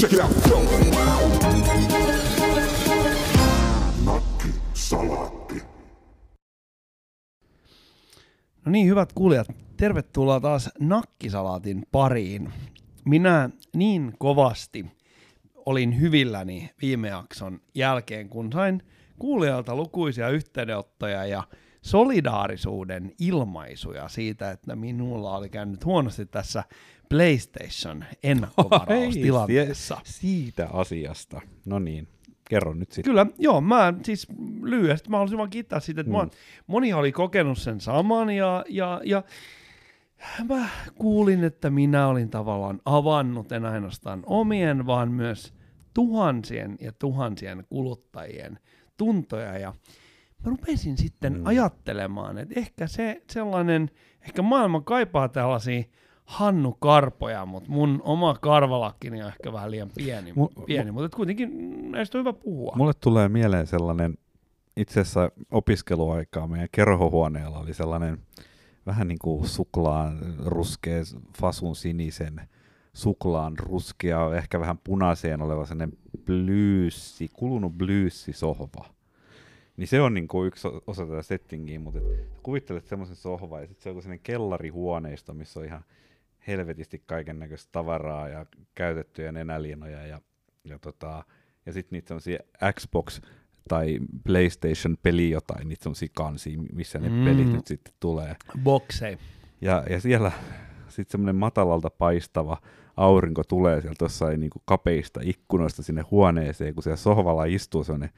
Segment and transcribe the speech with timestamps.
[0.00, 0.30] Check it out.
[8.64, 12.52] No niin, hyvät kuulijat, tervetuloa taas Nakkisalaatin pariin.
[13.04, 14.86] Minä niin kovasti
[15.66, 18.82] olin hyvilläni viime jakson jälkeen, kun sain
[19.18, 21.42] kuulijalta lukuisia yhteydenottoja ja
[21.82, 26.64] solidaarisuuden ilmaisuja siitä, että minulla oli käynyt huonosti tässä
[27.08, 29.94] PlayStation ennakkovaraustilanteessa.
[30.04, 31.40] Sie- siitä asiasta.
[31.64, 32.08] No niin,
[32.50, 33.10] kerro nyt sitten.
[33.10, 34.26] Kyllä, joo, mä siis
[34.62, 36.18] lyhyesti, mä haluaisin vaan kiittää siitä, että mm.
[36.18, 36.30] Mm.
[36.66, 39.22] moni oli kokenut sen saman ja, ja, ja
[40.48, 45.54] mä kuulin, että minä olin tavallaan avannut en ainoastaan omien, vaan myös
[45.94, 48.58] tuhansien ja tuhansien kuluttajien
[48.96, 49.74] tuntoja ja
[50.44, 51.46] mä rupesin sitten mm.
[51.46, 53.90] Ajattelemaan, että ehkä se sellainen,
[54.22, 55.82] ehkä maailma kaipaa tällaisia
[56.24, 61.14] Hannu Karpoja, mutta mun oma karvalakkini on ehkä vähän liian pieni, Mu- pieni mutta et
[61.14, 61.50] kuitenkin
[61.92, 62.72] näistä on hyvä puhua.
[62.76, 64.18] Mulle tulee mieleen sellainen,
[64.76, 68.18] itse asiassa opiskeluaikaa meidän kerhohuoneella oli sellainen
[68.86, 71.02] vähän niin kuin suklaan ruskea,
[71.40, 72.40] fasun sinisen,
[72.92, 78.99] suklaan ruskea, ehkä vähän punaiseen oleva sellainen bluesi, kulunut bluesisohva.
[79.80, 83.66] Niin se on niin kuin yksi osa tätä settingiä, mutta et kuvittelet semmoisen sohvan ja
[83.66, 85.84] sitten se on joku sellainen kellarihuoneisto, missä on ihan
[86.46, 90.20] helvetisti kaiken näköistä tavaraa ja käytettyjä nenäliinoja ja,
[90.64, 91.24] ja, tota,
[91.66, 92.38] ja sitten niitä semmoisia
[92.72, 93.20] Xbox
[93.68, 97.24] tai PlayStation peli jotain, niitä semmoisia kansia, missä ne Mm.
[97.24, 98.36] pelit nyt sitten tulee.
[98.62, 99.18] Boksei.
[99.60, 100.32] Ja, ja siellä
[100.88, 102.56] sitten semmoinen matalalta paistava
[102.96, 108.10] aurinko tulee sieltä jossain niinku kapeista ikkunoista sinne huoneeseen, kun siellä sohvalla istuu semmoinen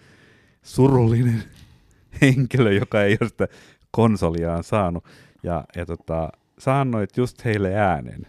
[0.62, 1.42] surullinen
[2.22, 3.48] henkilö, joka ei ole sitä
[3.91, 5.05] konsoliaan saanut.
[5.42, 8.27] Ja, ja tota, sä annoit just heille äänen.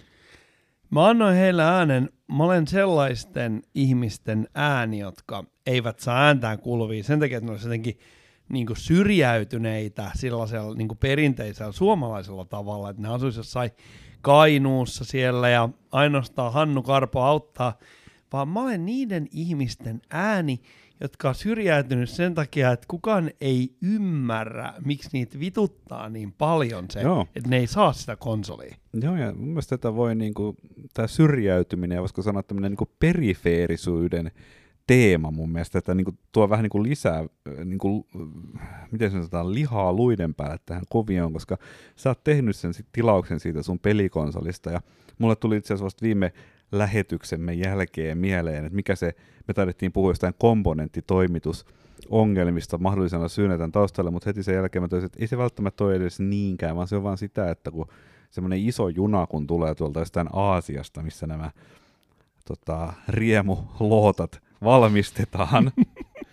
[0.89, 7.19] Mä annoin heille äänen, mä olen sellaisten ihmisten ääni, jotka eivät saa ääntään kuuluvia sen
[7.19, 7.99] takia, että ne olisivat jotenkin
[8.49, 13.71] niin kuin syrjäytyneitä sellaisella niin kuin perinteisellä suomalaisella tavalla, että ne asuisivat jossain
[14.21, 17.77] Kainuussa siellä ja ainoastaan Hannu Karpo auttaa,
[18.33, 20.61] vaan mä olen niiden ihmisten ääni,
[21.03, 27.01] jotka on syrjäytynyt sen takia, että kukaan ei ymmärrä, miksi niitä vituttaa niin paljon se,
[27.01, 27.27] Joo.
[27.35, 28.75] että ne ei saa sitä konsolia.
[29.01, 30.55] Joo, ja mun mielestä tätä voi, niinku,
[30.93, 34.31] tämä syrjäytyminen ja voisiko sanoa tämmöinen niinku perifeerisuuden
[34.87, 38.07] teema mun mielestä, että niinku tuo vähän niinku lisää, äh, niinku,
[38.61, 41.57] äh, miten sanotaan, lihaa luiden päälle tähän kuvioon, koska
[41.95, 44.81] sä oot tehnyt sen sit tilauksen siitä sun pelikonsolista, ja
[45.17, 46.33] mulle tuli itse asiassa vasta viime
[46.73, 49.15] lähetyksemme jälkeen mieleen, että mikä se,
[49.47, 51.65] me taidettiin puhua jostain komponenttitoimitus,
[52.09, 55.83] ongelmista mahdollisena syynä tämän taustalla, mutta heti sen jälkeen mä toisin, että ei se välttämättä
[55.83, 57.87] ole edes niinkään, vaan se on vaan sitä, että kun
[58.29, 61.51] semmoinen iso juna, kun tulee tuolta jostain Aasiasta, missä nämä
[62.45, 65.71] tota, riemulootat valmistetaan,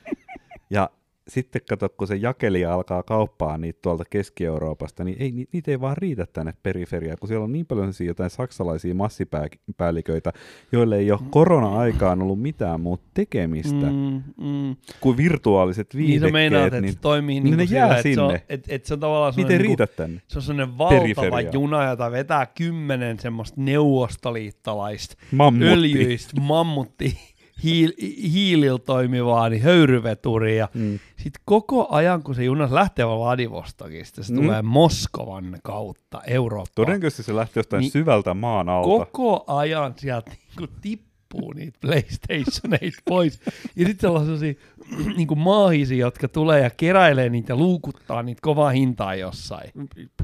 [0.70, 0.90] ja
[1.30, 5.80] sitten kato, kun se jakelija alkaa kauppaa niitä tuolta Keski-Euroopasta, niin ei, ni- niitä ei
[5.80, 10.32] vaan riitä tänne periferiaan, kun siellä on niin paljon jotain saksalaisia massipäälliköitä,
[10.72, 14.22] joille ei ole korona-aikaan ollut mitään muuta tekemistä mm.
[14.38, 14.76] Mm, mm.
[15.00, 18.10] kuin virtuaaliset Niin sä viihdekkeet, meinaat, että niin se toimii niin niin ne jää sillä,
[18.10, 18.44] että se on, sinne.
[18.48, 20.20] et, et se on tavallaan semmoinen, riitä niin tänne.
[20.28, 21.52] se on semmoinen valtava Periferiaan.
[21.52, 25.68] juna, jota vetää kymmenen semmoista neuvostoliittolaista Mammutti.
[25.72, 27.18] öljyistä mammutti
[27.64, 27.92] hiil,
[28.32, 30.68] hiilillä toimivaa niin höyryveturia.
[30.74, 30.98] Mm.
[31.16, 34.42] Sitten koko ajan, kun se juna lähtee Vladivostokista, se Mm.
[34.42, 36.74] tulee Moskovan kautta Eurooppaan.
[36.74, 38.88] Todennäköisesti se lähti jostain Niin niin, syvältä maan alta.
[38.88, 43.40] Koko ajan sieltä niinku tippuu niitä PlayStationeita pois.
[43.76, 44.54] Ja sitten sellaisia
[45.16, 49.70] niinku maahisia, jotka tulee ja keräilee niitä ja luukuttaa niitä kovaa hintaa jossain.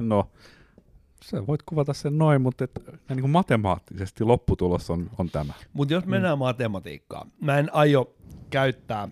[0.01, 0.31] No,
[1.25, 2.71] sä voit kuvata sen noin, mutta et,
[3.09, 5.53] niin kuin matemaattisesti lopputulos on, on tämä.
[5.73, 8.15] Mutta jos mennään matematiikkaan, mä en aio
[8.51, 9.09] käyttää,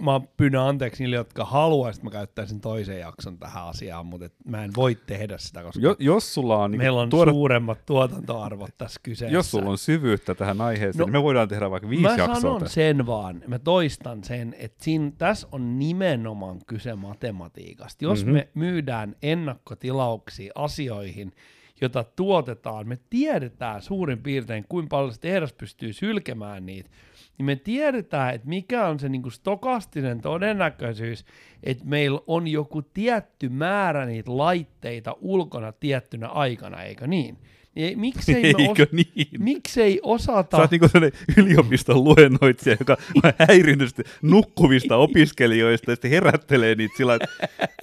[0.00, 4.34] mä pyydän anteeksi niille, jotka haluaisivat, että mä käyttäisin toisen jakson tähän asiaan, mutta et
[4.44, 7.86] mä en voi tehdä sitä, koska Jo, jos sulla on, niin meillä on tuoda, suuremmat
[7.86, 9.34] tuotantoarvot tässä kyseessä.
[9.34, 12.34] jos sulla on syvyyttä tähän aiheeseen, No, niin me voidaan tehdä vaikka viisi Mä jaksoa.
[12.40, 12.74] sanon tästä.
[12.74, 18.04] sen vaan, mä toistan sen, että siinä, tässä on nimenomaan kyse matematiikasta.
[18.04, 18.30] Jos mm-hmm.
[18.38, 18.44] Mhm.
[18.44, 21.32] me myydään ennakkotilauksia asioihin,
[21.80, 26.90] jota tuotetaan, me tiedetään suurin piirtein, kuinka paljon se tehdas pystyy sylkemään niitä,
[27.38, 31.24] niin me tiedetään, että mikä on se niinku stokastinen todennäköisyys,
[31.62, 37.38] että meillä on joku tietty määrä niitä laitteita ulkona tiettynä aikana, eikö niin?
[37.74, 39.28] Niin ei- miksei me Eikö niin?
[39.38, 40.56] miksei osata...
[40.56, 40.88] Sä oot niinku
[41.36, 47.28] yliopiston luennoitsija, joka on häirinnyt nukkuvista opiskelijoista ja sitten herättelee niitä sillä että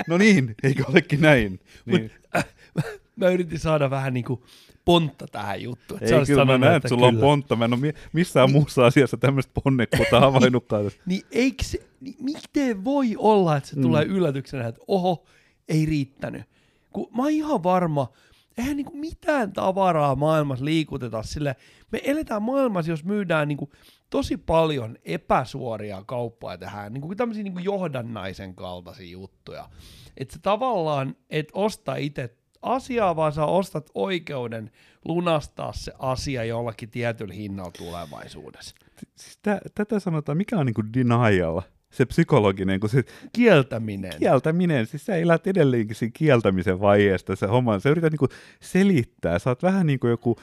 [0.08, 1.60] no niin, eikö olekin näin?
[1.86, 2.12] Niin,
[3.16, 4.44] mä yritin saada vähän niinku
[4.86, 6.04] pontta tähän juttuun.
[6.04, 7.26] Ei, kyllä mä sanonut, näen, että sulla on kyllä.
[7.26, 7.56] pontta.
[7.56, 10.92] Mä en ole mi- missään muussa asiassa tämmöistä ponnekkuutta havainnutkaan.
[11.06, 13.82] Niin eikö se, niin miten voi olla, että se mm.
[13.82, 15.26] tulee yllätyksenä, että oho,
[15.70, 16.44] ei riittänyt.
[16.94, 18.12] Kun mä oon ihan varma,
[18.58, 21.56] eihän niinku mitään tavaraa maailmassa liikuteta sille.
[21.92, 23.72] Me eletään maailmassa, jos myydään niinku
[24.10, 29.70] tosi paljon epäsuoria kauppaa tähän, niinku tämmöisiä niinku johdannaisen kaltaisia juttuja.
[30.18, 34.72] Että se tavallaan et osta itse asiaa, vaan sä ostat oikeuden
[35.06, 38.76] lunastaa se asia jollakin tietyllä hinnalla tulevaisuudessa.
[39.16, 41.62] Siis tä, tätä sanotaan, mikä on niinku denial,
[41.92, 43.04] se psykologinen, kun se
[43.34, 44.14] Kieltäminen.
[44.20, 48.28] kieltäminen, siis sä elät edelleenkin siinä kieltämisen vaiheesta se homma, sä yrität niinku
[48.60, 50.36] selittää, sä oot vähän niin kuin joku,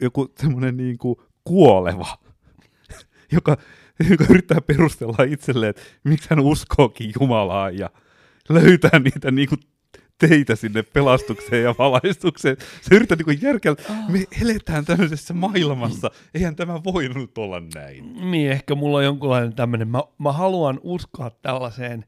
[0.00, 2.18] joku semmoinen niinku kuoleva,
[3.32, 3.56] joka,
[4.10, 7.90] joka yrittää perustella itselleen, että miksi hän uskookin Jumalaan ja
[8.48, 9.56] löytää niitä niinku
[10.18, 12.56] teitä sinne pelastukseen ja valaistukseen.
[12.82, 18.30] Se yrittää niinku järkellä, me eletään tämmöisessä maailmassa, eihän tämä voinut olla näin.
[18.30, 22.04] Niin, ehkä mulla on jonkunlainen tämmöinen, mä, mä haluan uskoa tällaiseen,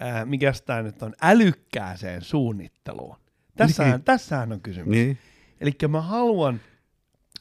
[0.00, 3.16] ää, mikä tämä nyt on, älykkääseen suunnitteluun.
[3.56, 4.04] Tässähän, Niin.
[4.04, 4.88] tässähän on kysymys.
[4.88, 5.18] Niin.
[5.60, 6.60] Eli mä haluan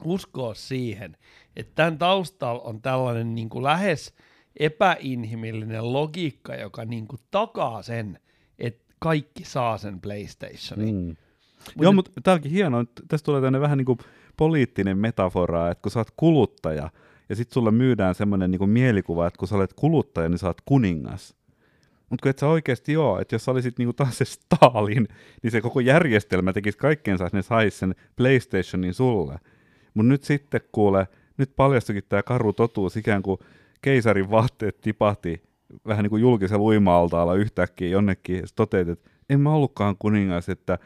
[0.03, 1.17] uskoa siihen,
[1.55, 4.13] että tämän taustalla on tällainen niin kuin lähes
[4.59, 8.19] epäinhimillinen logiikka, joka niin kuin takaa sen,
[8.59, 10.95] että kaikki saa sen PlayStationin.
[10.95, 11.15] Mm.
[11.75, 12.81] Mut Joo, mutta tämä onkin hienoa.
[12.81, 13.99] että Tästä tulee tänne vähän niin kuin
[14.37, 16.89] poliittinen metafora, että kun sä oot kuluttaja,
[17.29, 20.61] ja sitten sulle myydään semmoinen niin mielikuva, että kun sä olet kuluttaja, niin sä oot
[20.65, 21.35] kuningas.
[22.09, 25.07] Mutta kun et sä oikeasti joo, että jos sä olisit niinku taas se Stalin,
[25.43, 29.39] niin se koko järjestelmä tekisi kaikkeensa, että ne sais sen PlayStationin sulle.
[29.93, 31.07] Mutta nyt sitten kuule,
[31.37, 33.39] nyt paljastukin tämä karu totuus, ikään kuin
[33.81, 35.43] keisarin vaatteet tipahti
[35.87, 40.79] vähän niin kuin julkisella uima-altaalla yhtäkkiä jonnekin, ja toteat, että en mä ollutkaan kuningas, että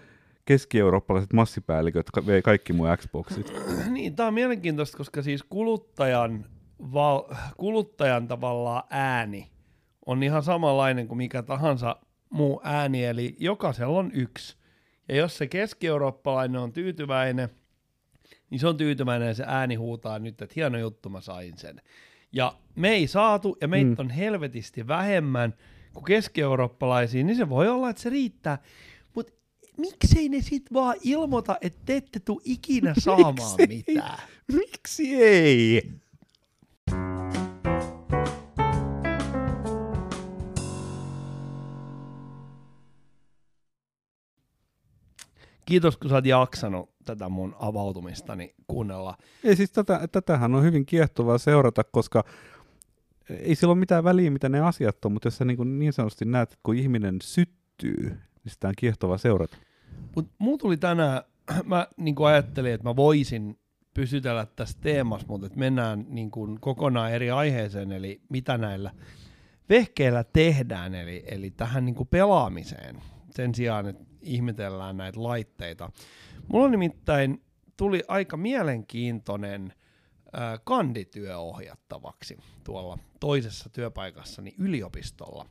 [0.45, 3.53] keski-eurooppalaiset massipäälliköt vei kaikki mun Xboxit.
[3.91, 6.45] Niin, tämä on mielenkiintoista, koska siis kuluttajan,
[6.93, 7.23] val,
[7.57, 9.55] kuluttajan tavallaan ääni
[10.05, 11.95] on ihan samanlainen kuin mikä tahansa
[12.29, 14.57] muu ääni, eli jokaisella on yksi.
[15.09, 17.49] Ja jos se keski-eurooppalainen on tyytyväinen,
[18.49, 21.81] niin se on tyytyväinen ja se ääni huutaa nyt, että hieno juttu, mä sain sen.
[22.35, 23.95] Ja me ei saatu, ja meitä Mm.
[23.99, 25.53] on helvetisti vähemmän
[25.93, 28.57] kuin keski-eurooppalaisia, niin se voi olla, että se riittää.
[29.15, 29.33] Mutta
[29.77, 33.67] miksei ne sit vaan ilmoita, että te ette tule ikinä saamaan Miksei?
[33.87, 34.19] mitään?
[34.53, 35.91] Miksi ei?
[45.65, 49.17] Kiitos, kun sä oot jaksanut tätä mun avautumistani kuunnella.
[49.43, 52.23] Ei siis tätä, tätähän on hyvin kiehtovaa seurata, koska
[53.29, 55.93] ei sillä ole mitään väliä, mitä ne asiat on, mutta jos sä niin, kuin niin
[55.93, 58.09] sanotusti näet, että kun ihminen syttyy,
[58.43, 59.57] niin sitä on kiehtovaa seurata.
[60.15, 61.21] Mutta mulla tuli tänään,
[61.65, 63.59] mä niin ajattelin, että mä voisin
[63.93, 68.91] pysytellä tässä teemassa, mutta että mennään niin kuin kokonaan eri aiheeseen, eli mitä näillä
[69.69, 75.91] vehkeillä tehdään, eli, eli tähän niin kuin pelaamiseen, sen sijaan, että ihmetellään näitä laitteita.
[76.47, 77.43] Mulla nimittäin
[77.77, 79.73] tuli aika mielenkiintoinen
[80.37, 85.45] äh, kandityö ohjattavaksi tuolla toisessa työpaikassani yliopistolla.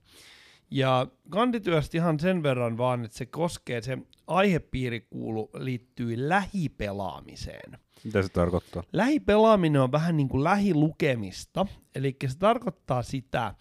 [0.71, 7.79] Ja kandityöstä ihan sen verran vaan, että se koskee, se aihepiiri kuulu, liittyy lähipelaamiseen.
[8.05, 8.82] Mitä se tarkoittaa?
[8.93, 13.54] Lähipelaaminen on vähän niin kuin lähilukemista, eli se tarkoittaa sitä,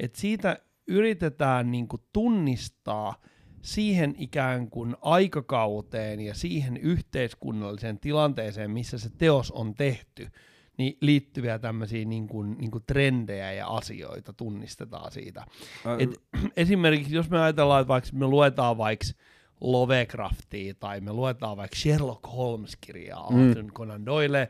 [0.00, 3.20] että siitä yritetään niin kuin tunnistaa
[3.62, 10.28] siihen ikään kuin aikakauteen ja siihen yhteiskunnalliseen tilanteeseen, missä se teos on tehty,
[10.78, 15.46] niin liittyviä tämmöisiä niin kuin, niin kuin trendejä ja asioita tunnistetaan siitä.
[15.98, 16.22] Et
[16.56, 19.06] esimerkiksi jos me ajatellaan, että vaikka me luetaan vaikka
[19.62, 23.48] Lovecraftia tai me luetaan vaikka Sherlock Holmes-kirjaa Mm.
[23.48, 24.48] Arthur Conan Doyle,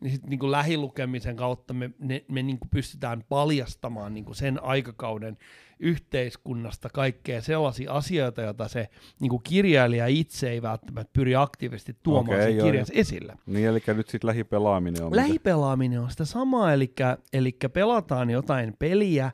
[0.00, 5.38] niin sitten niin lähilukemisen kautta me, ne, me niin pystytään paljastamaan niin sen aikakauden
[5.82, 8.88] yhteiskunnasta kaikkea sellaisia asioita, joita se
[9.20, 13.34] niin kirjailija itse ei välttämättä pyri aktiivisesti tuomaan okay, sen kirjansa esille.
[13.46, 15.16] Niin, eli nyt sitten lähipelaaminen on.
[15.16, 16.92] Lähipelaaminen on sitä samaa, eli,
[17.32, 19.30] eli pelataan jotain peliä,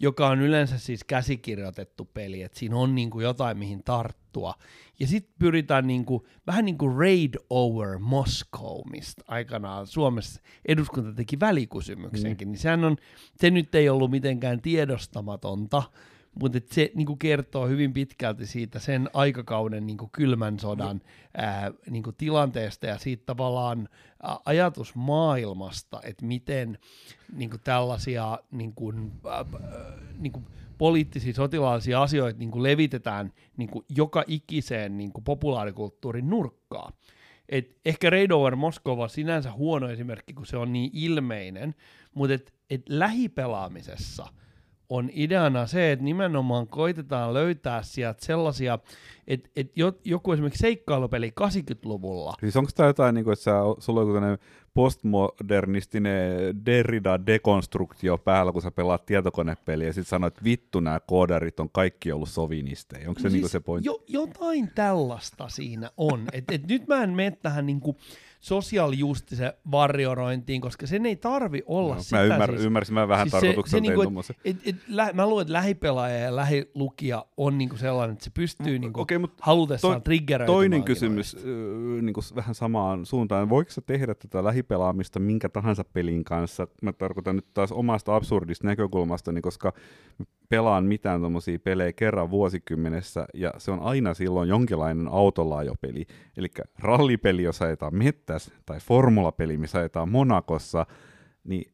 [0.00, 4.54] joka on yleensä siis käsikirjoitettu peli, että siinä on niinku jotain mihin tarttua.
[5.00, 11.40] Ja sitten pyritään niinku, vähän niin kuin Raid Over Moscow, mistä aikanaan Suomessa eduskunta teki
[11.40, 12.96] välikysymyksenkin, niin sehän on,
[13.36, 15.82] se nyt ei ollut mitenkään tiedostamatonta,
[16.40, 21.00] mutta se niinku kertoo hyvin pitkälti siitä sen aikakauden niinku kylmän sodan
[21.36, 23.88] ää, niinku tilanteesta ja siitä tavallaan
[24.44, 26.78] ajatusmaailmasta, että miten
[27.32, 28.92] niinku tällaisia niinku,
[29.26, 29.44] ä, ä,
[30.18, 30.42] niinku
[30.78, 36.92] poliittisia sotilaallisia asioita niinku levitetään niinku joka ikiseen niinku populaarikulttuurin nurkkaan.
[37.48, 41.74] et ehkä Raid Over Moskova sinänsä huono esimerkki, kun se on niin ilmeinen,
[42.14, 44.26] mutta et, et lähipelaamisessa
[44.88, 48.78] on ideana se, että nimenomaan koitetaan löytää sieltä sellaisia,
[49.26, 49.72] että et
[50.04, 52.34] joku esimerkiksi seikkailupeli 80-luvulla.
[52.40, 54.42] Siis onko tämä jotain, niin kuin, että sä, sulla on joku
[54.78, 61.70] postmodernistinen Derrida-dekonstruktio päällä, kun sä pelaat tietokonepeliä ja sitten sanoit, että vittu nämä koodarit on
[61.70, 63.08] kaikki ollut sovinisteja.
[63.08, 63.88] Onko se no niinku siis niin se pointti?
[63.88, 66.24] Jo, jotain tällaista siinä on.
[66.32, 67.96] et, et nyt mä en mene tähän niinku
[68.40, 72.16] sosiaalijustisen varjorointiin, koska sen ei tarvi olla no, sitä.
[72.16, 75.12] Mä ymmär, siis, ymmärsin, mä vähän siis tarkoituksella se, tein niinku, et, et, et, lä,
[75.12, 79.94] Mä luulen, että lähipelaaja ja lähilukija on niinku sellainen, että se pystyy niinku okay, halutessaan
[79.94, 80.56] to, triggeröitymään.
[80.56, 81.42] Toinen kysymys äh,
[82.02, 83.48] niinku vähän samaan suuntaan.
[83.48, 86.68] Voiko sä tehdä tätä lähipelaamista minkä tahansa pelin kanssa?
[86.82, 89.72] Mä tarkoitan nyt taas omasta absurdista näkökulmasta, koska
[90.48, 96.06] pelaan mitään tuommoisia pelejä kerran vuosikymmenessä, ja se on aina silloin jonkinlainen autolaajopeli.
[96.36, 96.48] Eli
[96.78, 100.86] rallipeli, jos ajetaan mettäs, tai formulapeli, missä ajetaan Monakossa,
[101.44, 101.72] niin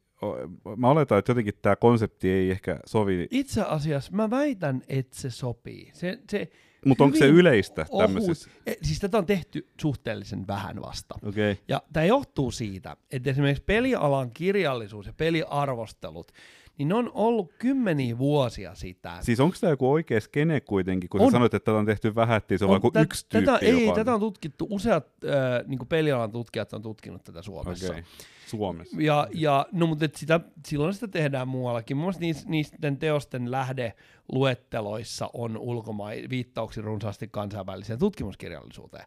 [0.76, 3.26] mä oletan, että jotenkin tämä konsepti ei ehkä sovi.
[3.30, 5.90] Itse asiassa mä väitän, että se sopii.
[5.92, 6.48] Se, se
[6.84, 8.50] Mutta onko se yleistä tämmöisessä?
[8.66, 11.14] E, siis tätä on tehty suhteellisen vähän vasta.
[11.22, 11.56] Okay.
[11.68, 16.32] Ja tämä johtuu siitä, että esimerkiksi pelialan kirjallisuus ja peliarvostelut,
[16.78, 19.18] niin ne on ollut kymmeniä vuosia sitä.
[19.20, 21.26] Siis onko tämä joku oikea skene kuitenkin, kun on.
[21.26, 23.58] sä sanoit, että tätä on tehty vähän, että se on, on vain yksi tyyppi, tätä,
[23.66, 27.86] Ei, tätä on tutkittu, useat äh, niin pelialan tutkijat on tutkinut tätä Suomessa.
[27.86, 28.02] Okay.
[28.46, 28.96] Suomessa.
[29.00, 31.96] Ja, ja no, mutta sitä, silloin sitä tehdään muuallakin.
[31.96, 39.04] Muun muassa niisten teosten lähdeluetteloissa on ulkomain viittauksia runsaasti kansainväliseen tutkimuskirjallisuuteen.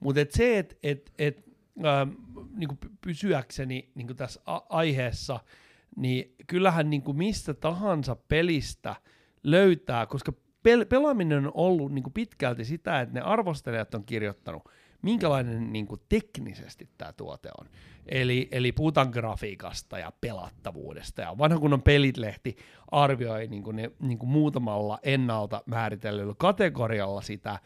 [0.00, 1.44] Mutta et se, että et, et,
[1.84, 2.08] äh,
[2.56, 5.40] niinku pysyäkseni niinku tässä a- aiheessa–
[5.96, 8.96] niin kyllähän niin kuin mistä tahansa pelistä
[9.42, 10.32] löytää, koska
[10.68, 14.62] pel- pelaaminen on ollut niin kuin pitkälti sitä, että ne arvostelijat on kirjoittanut,
[15.02, 17.68] minkälainen niin kuin teknisesti tämä tuote on.
[18.06, 21.22] Eli, eli puhutaan grafiikasta ja pelattavuudesta.
[21.22, 22.56] Ja vanha kunnon pelitlehti
[22.90, 27.58] arvioi niin kuin ne, niin kuin muutamalla ennalta määritellyllä kategorialla sitä.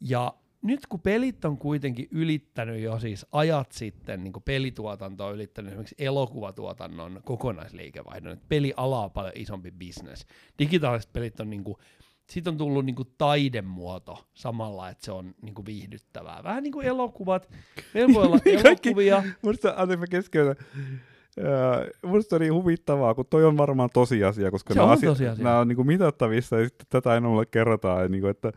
[0.00, 5.34] Ja nyt kun pelit on kuitenkin ylittänyt jo siis ajat sitten, niin kuin pelituotanto on
[5.34, 10.26] ylittänyt esimerkiksi elokuvatuotannon kokonaisliikevaihdon, että peliala on paljon isompi bisnes.
[10.58, 11.76] Digitaaliset pelit on niin kuin,
[12.30, 16.42] siitä on tullut niin kuin taidemuoto samalla, että se on niin kuin viihdyttävää.
[16.44, 17.50] Vähän niin kuin elokuvat.
[17.94, 19.22] Meillä voi olla elokuvia.
[19.42, 20.56] Musta, anteeksi mä keskeytän.
[21.38, 25.44] Uh, musta on niin huvittavaa, kun toi on varmaan tosiasia, koska nämä, on tosiasia.
[25.44, 28.52] nämä on niin kuin mitattavissa ja sitten tätä ei mulle kerrotaan, niin kuin, että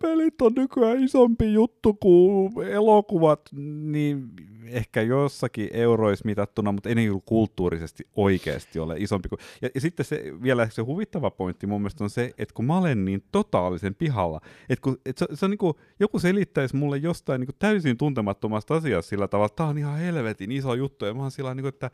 [0.00, 3.40] pelit on nykyään isompi juttu kuin elokuvat,
[3.82, 4.30] niin
[4.66, 9.38] ehkä jossakin euroissa mitattuna, mutta ei kulttuurisesti oikeasti ole isompi kuin...
[9.62, 12.78] Ja, ja sitten se, vielä se huvittava pointti mun mielestä on se, että kun mä
[12.78, 16.96] olen niin totaalisen pihalla, että kun, että se, se on niin kuin, joku selittäisi mulle
[16.96, 21.04] jostain niin kuin täysin tuntemattomasta asiasta sillä tavalla, että tämä on ihan helvetin iso juttu,
[21.04, 21.90] ja mä oon sillä niin kuin, että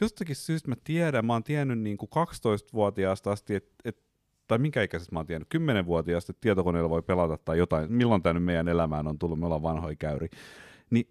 [0.00, 4.02] jostakin syystä mä tiedän, mä oon tiennyt niin kuin 12-vuotiaasta asti, että, että
[4.54, 8.32] tai minkä ikäisestä mä oon tiennyt, 10-vuotiaasta, että tietokoneella voi pelata tai jotain, milloin tämä
[8.32, 10.28] nyt meidän elämään on tullut, me ollaan vanhoja käyri,
[10.90, 11.08] niin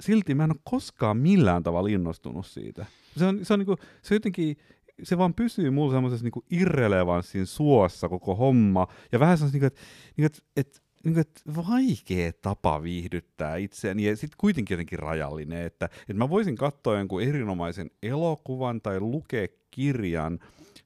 [0.00, 2.86] silti mä en ole koskaan millään tavalla innostunut siitä.
[3.16, 4.56] Se on, se on, niinku, se jotenkin,
[5.02, 9.80] se vaan pysyy mulla semmoisessa niinku irrelevanssin suossa koko homma, ja vähän semmoisessa, niinku, että
[10.16, 15.86] niinku, et, et, niinku, et vaikea tapa viihdyttää itseäni, ja sitten kuitenkin jotenkin rajallinen, että,
[15.86, 20.38] että mä voisin katsoa jonkun erinomaisen elokuvan tai lukea kirjan,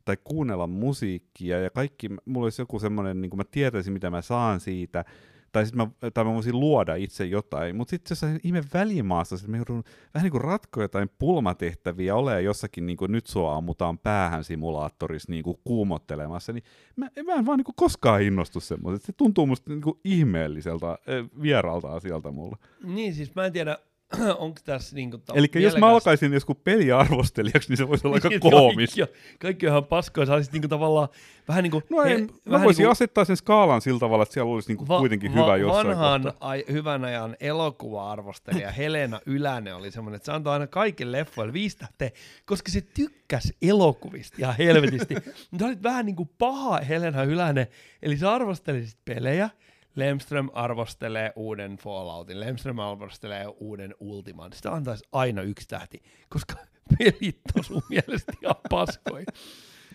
[0.04, 4.22] tai kuunnella musiikkia ja kaikki, mulla olisi joku semmoinen, niin kuin mä tietäisin mitä mä
[4.22, 5.04] saan siitä,
[5.52, 9.48] tai sitten mä, tai mä voisin luoda itse jotain, mutta sitten jossain ihme välimaassa, että
[9.48, 13.98] mä joudun vähän niin kuin ratkoa jotain pulmatehtäviä, ole jossakin niin kuin nyt sua ammutaan
[13.98, 16.64] päähän simulaattorissa niin kuin kuumottelemassa, niin
[16.96, 19.06] mä, mä en vaan niin kuin koskaan innostu semmoista.
[19.06, 20.98] Se tuntuu musta niin kuin ihmeelliseltä,
[21.42, 22.56] vieraalta asialta mulle.
[22.84, 23.78] Niin, siis mä en tiedä,
[24.38, 25.20] onko tässä niinku...
[25.34, 28.94] Eli jos mä alkaisin joskus peliarvostelijaksi, niin se voisi olla aika niin, koomis.
[28.94, 31.08] Kaikki, kaikki on ihan paskoja, sä olisit niinku tavallaan
[31.48, 31.82] vähän niinku...
[31.90, 34.88] No ei, he, mä voisin niinku, asettaa sen skaalan sillä tavalla, että siellä olisi niinku
[34.88, 40.26] va, kuitenkin va, hyvä jossain Vanhan ai, hyvän ajan elokuva-arvostelija Helena Ylänen oli semmoinen, että
[40.26, 42.10] se antoi aina kaikille leffoille viisi tähteä,
[42.44, 45.14] koska se tykkäsi elokuvista ja helvetisti.
[45.50, 47.66] Mutta olit vähän niinku paha Helena Ylänen,
[48.02, 49.50] eli sä arvostelisit pelejä,
[49.96, 54.52] Lemström arvostelee uuden Falloutin, Lemström arvostelee uuden Ultiman.
[54.52, 56.54] Sitä antaisi aina yksi tähti, koska
[56.98, 59.24] pelit on sun mielestä ihan paskoi.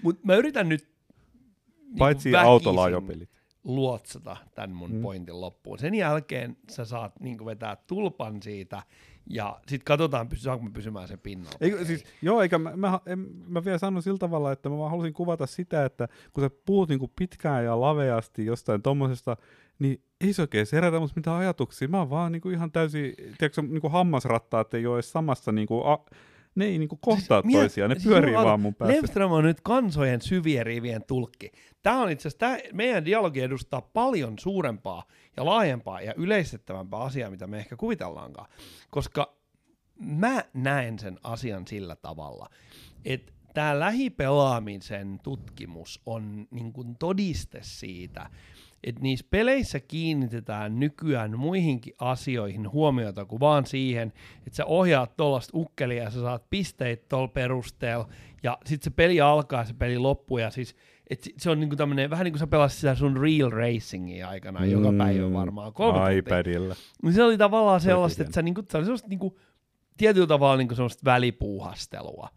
[0.01, 0.97] Mutta mä yritän nyt
[1.97, 3.29] Paitsi niin autolaajopelit.
[3.63, 5.01] luotsata tämän mun mm.
[5.01, 5.79] pointin loppuun.
[5.79, 8.83] Sen jälkeen sä saat niin vetää tulpan siitä,
[9.29, 11.57] ja sitten katsotaan, saanko mä pysymään sen pinnalla.
[11.61, 14.91] Eikö, siis, joo, eikä mä, mä, en, mä vielä sanon sillä tavalla, että mä vaan
[14.91, 19.37] halusin kuvata sitä, että kun sä puhut niin kuin pitkään ja laveasti jostain tommosesta,
[19.79, 21.87] niin ei se oikein herätä musta mitään ajatuksia.
[21.87, 25.51] Mä oon vaan niin kuin ihan täysin, tiedätkö, niin kuin hammasrattaat ei ole edes samassa
[25.51, 25.97] niin kuin, a,
[26.55, 28.95] ne ei niinku kohtaa siis, toisiaan, ne siis pyörii vaan mun päässä.
[28.95, 31.51] Lemström on nyt kansojen syvien rivien tulkki.
[31.83, 35.03] Tämä on itse asiassa, meidän dialogi edustaa paljon suurempaa
[35.37, 38.49] ja laajempaa ja yleistettävämpää asiaa, mitä me ehkä kuvitellaankaan.
[38.89, 39.37] Koska
[39.99, 42.49] mä näen sen asian sillä tavalla,
[43.05, 48.29] että tämä lähipelaamisen tutkimus on niin todiste siitä,
[48.83, 54.13] että niissä peleissä kiinnitetään nykyään muihinkin asioihin huomiota kuin vaan siihen,
[54.47, 58.09] että sä ohjaat tuollaista ukkelia ja sä saat pisteitä tuolla perusteella,
[58.43, 60.75] ja sitten se peli alkaa ja se peli loppuu, ja siis
[61.09, 64.59] et se on niinku tämmönen, vähän niin kuin sä pelasit sitä sun Real Racingia aikana
[64.59, 65.73] mm, joka päivä varmaan.
[65.73, 66.75] Kolme iPadilla.
[67.03, 69.39] Niin se oli tavallaan sellaista, että sä niinku, se oli sellaista niinku,
[69.97, 72.29] tietyllä tavalla niinku sellaista välipuuhastelua.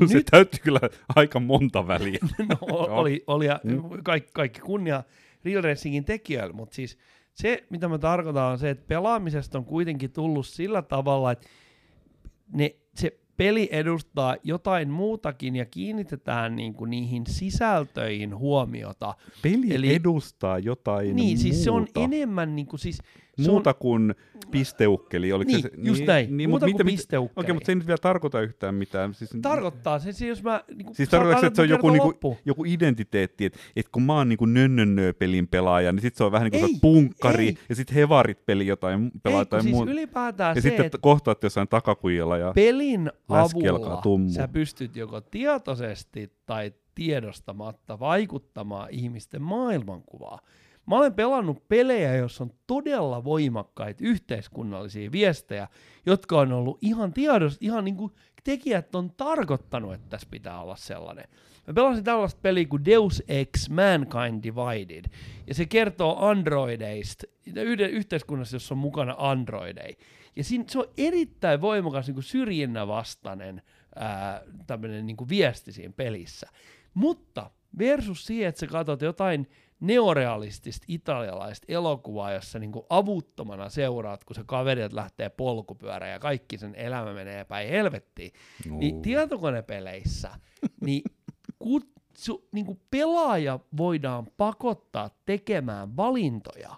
[0.00, 0.26] Mut se nyt...
[0.30, 0.80] täytti kyllä
[1.16, 2.18] aika monta väliä.
[2.48, 3.82] no, oli, oli ja mm.
[4.04, 5.02] kaikki, kaikki kunnia
[5.44, 6.98] Real Racingin tekijöille, mutta siis
[7.34, 11.48] se, mitä mä tarkoitan, on se, että pelaamisesta on kuitenkin tullut sillä tavalla, että
[12.52, 19.14] ne, se peli edustaa jotain muutakin ja kiinnitetään niin kuin niihin sisältöihin huomiota.
[19.42, 21.42] Peli Eli, edustaa jotain Niin, muuta.
[21.42, 22.98] siis se on enemmän niin kuin, siis
[23.38, 23.76] Muuta on...
[23.78, 24.14] kuin
[24.50, 25.32] pisteukkeli.
[25.32, 26.36] Oliko niin, se, just niin, näin.
[26.36, 27.32] Niin, Muuta kuin pisteukkeli.
[27.36, 29.14] Okei, okay, mutta se ei nyt vielä tarkoita yhtään mitään.
[29.14, 30.64] Siis, Tarkoittaa se, siis jos mä...
[30.74, 34.28] Niin siis tarkoittaa, että se on joku, niinku, joku identiteetti, että et kun mä oon
[34.28, 37.58] niinku nönnönnö-pelin pelaaja, niin sit se on vähän niin kuin ei, punkkari, ei.
[37.68, 39.90] ja sitten hevarit peli jotain pelaa tai siis muuta.
[39.90, 44.30] ylipäätään ja se, sitten kohtaat jossain takakujalla ja pelin avulla tummu.
[44.30, 50.40] sä pystyt joko tietoisesti tai tiedostamatta vaikuttamaan ihmisten maailmankuvaa.
[50.90, 55.68] Mä olen pelannut pelejä, joissa on todella voimakkaita yhteiskunnallisia viestejä,
[56.06, 58.12] jotka on ollut ihan tiedossa, ihan niin kuin
[58.44, 61.24] tekijät on tarkoittanut, että tässä pitää olla sellainen.
[61.66, 65.04] Mä pelasin tällaista peliä kuin Deus Ex Mankind Divided,
[65.46, 69.96] ja se kertoo androideista, yhden yhteiskunnassa, jossa on mukana androideja.
[70.36, 73.62] Ja siinä, se on erittäin voimakas niin kuin syrjinnän vastainen
[73.96, 74.42] ää,
[75.02, 76.48] niin viesti siinä pelissä.
[76.94, 79.48] Mutta versus siihen, että sä katsot jotain
[79.80, 86.74] neorealistista italialaista elokuvaa, jossa niinku avuttomana seuraat, kun se kaverit lähtee polkupyörään ja kaikki sen
[86.74, 88.32] elämä menee päin helvettiin,
[88.68, 88.76] no.
[88.78, 90.30] niin tietokonepeleissä
[90.80, 91.02] niin
[91.58, 96.76] kutsu, niinku pelaaja voidaan pakottaa tekemään valintoja.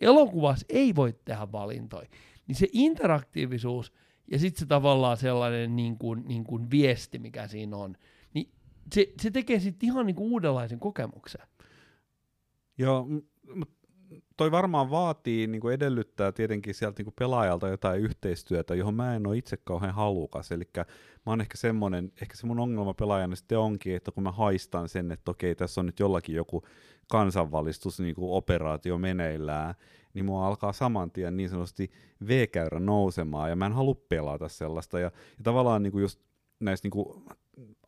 [0.00, 2.08] Elokuvassa ei voi tehdä valintoja.
[2.46, 3.92] Niin se interaktiivisuus
[4.30, 7.96] ja sitten se tavallaan sellainen niin kuin, niin kuin viesti, mikä siinä on,
[8.34, 8.50] niin
[8.94, 11.46] se, se tekee sitten ihan niin kuin uudenlaisen kokemuksen.
[12.78, 13.06] Joo,
[13.54, 13.74] mutta
[14.36, 19.16] toi varmaan vaatii, niin kuin edellyttää tietenkin sieltä niin kuin pelaajalta jotain yhteistyötä, johon mä
[19.16, 20.52] en ole itse kauhean halukas.
[20.52, 20.82] Eli mä
[21.26, 25.12] oon ehkä semmoinen, ehkä se mun ongelma pelaajana sitten onkin, että kun mä haistan sen,
[25.12, 26.62] että okei, tässä on nyt jollakin joku
[27.10, 29.74] kansanvalistus niin kuin operaatio meneillään,
[30.14, 31.90] niin mua alkaa saman tien niin sanotusti
[32.28, 34.98] V-käyrä nousemaan, ja mä en halua pelata sellaista.
[34.98, 35.04] Ja,
[35.38, 36.20] ja tavallaan niin kuin just
[36.60, 37.24] näissä niin kuin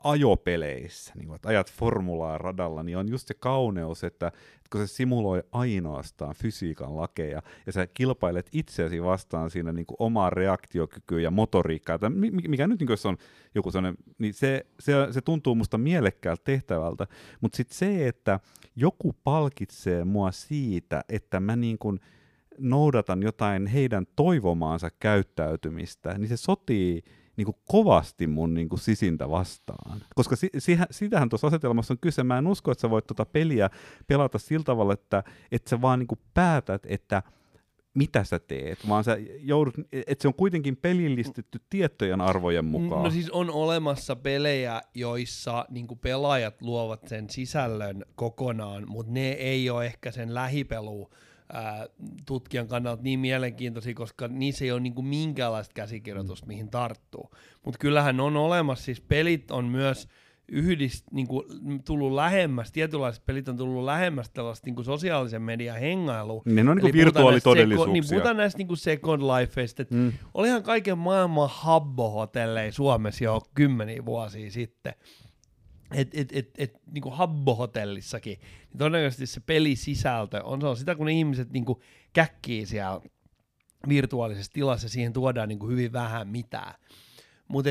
[0.04, 4.80] ajopeleissä, niin kuin, että ajat formulaa radalla, niin on just se kauneus, että, että kun
[4.80, 11.20] se simuloi ainoastaan fysiikan lakeja, ja sä kilpailet itseäsi vastaan siinä niin kuin omaa reaktiokykyä
[11.20, 12.10] ja motoriikkaa, tai
[12.48, 13.16] mikä nyt niin jos on
[13.54, 17.06] joku sellainen, niin se, se, se tuntuu musta mielekkäältä tehtävältä,
[17.40, 18.40] mutta sitten se, että
[18.76, 22.00] joku palkitsee mua siitä, että mä niin kuin
[22.58, 27.02] noudatan jotain heidän toivomaansa käyttäytymistä, niin se sotii
[27.36, 30.00] niin kuin kovasti mun niin kuin sisintä vastaan.
[30.14, 32.24] Koska si- si- sitähän tuossa asetelmassa on kyse.
[32.24, 33.70] Mä en usko, että sä voit tuota peliä
[34.06, 35.22] pelata sillä tavalla, että,
[35.52, 37.22] että sä vaan niin kuin päätät, että
[37.94, 43.04] mitä sä teet, vaan sä joudut, että se on kuitenkin pelillistetty tiettyjen arvojen mukaan.
[43.04, 49.70] No siis on olemassa pelejä, joissa niin pelaajat luovat sen sisällön kokonaan, mutta ne ei
[49.70, 51.10] ole ehkä sen lähipelu
[51.52, 51.86] ää,
[52.26, 56.48] tutkijan kannalta niin mielenkiintoisia, koska niissä ei ole niinku minkäänlaista käsikirjoitusta, mm.
[56.48, 57.30] mihin tarttuu.
[57.64, 60.08] Mutta kyllähän on olemassa, siis pelit on myös
[60.48, 61.44] yhdist, niinku,
[61.84, 66.42] tullut lähemmäs, tietynlaiset pelit on tullut lähemmäs tällaista niinku sosiaalisen median hengailua.
[66.44, 67.92] Ne on niinku virtuaalitodellisuuksia.
[67.92, 70.12] Niin puhutaan näistä niinku Second Lifeista, mm.
[70.34, 74.94] olihan kaiken maailman habbo-hotelleja Suomessa jo kymmeniä vuosia sitten
[75.94, 81.06] et, et, et, et, niinku Habbo-hotellissakin, niin todennäköisesti se pelisisältö on, se on sitä, kun
[81.06, 83.00] ne ihmiset niinku käkkii siellä
[83.88, 86.74] virtuaalisessa tilassa, siihen tuodaan niinku hyvin vähän mitään.
[87.48, 87.70] Mutta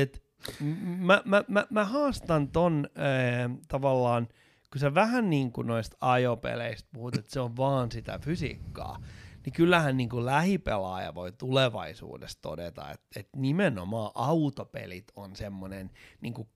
[0.98, 4.28] mä, mä, mä, mä haastan ton äh, tavallaan
[4.72, 9.02] kun sä vähän niin kuin noista ajopeleistä puhut, että se on vaan sitä fysiikkaa,
[9.46, 16.34] niin kyllähän niin kuin lähipelaaja voi tulevaisuudessa todeta, että, että nimenomaan autopelit on semmoinen niin
[16.34, 16.48] kuin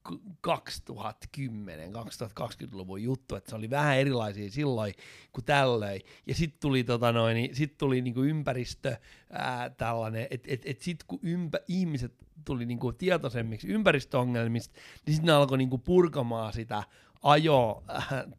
[0.48, 4.94] 2010-2020-luvun juttu, että se oli vähän erilaisia silloin
[5.32, 6.00] kuin tällöin.
[6.26, 8.96] Ja sitten tuli, tota noin, niin sit tuli niin kuin ympäristö
[9.32, 12.12] ää, tällainen, että et, et sitten kun ympä, ihmiset
[12.44, 16.82] tuli niin kuin tietoisemmiksi ympäristöongelmista, niin sitten ne alkoi niin kuin purkamaan sitä
[17.22, 17.82] ajo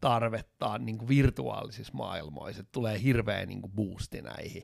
[0.01, 4.63] tarvettaan niin kuin virtuaalisissa maailmoissa, että tulee hirveä niin kuin boosti näihin.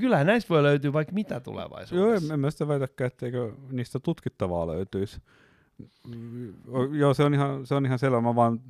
[0.00, 2.26] Kyllähän näistä voi löytyä vaikka mitä tulevaisuudessa.
[2.26, 5.20] Joo, en mä sitä väitäkään, etteikö niistä tutkittavaa löytyisi.
[6.92, 8.20] Joo, se on ihan, se on ihan selvä.
[8.20, 8.60] Mä vaan,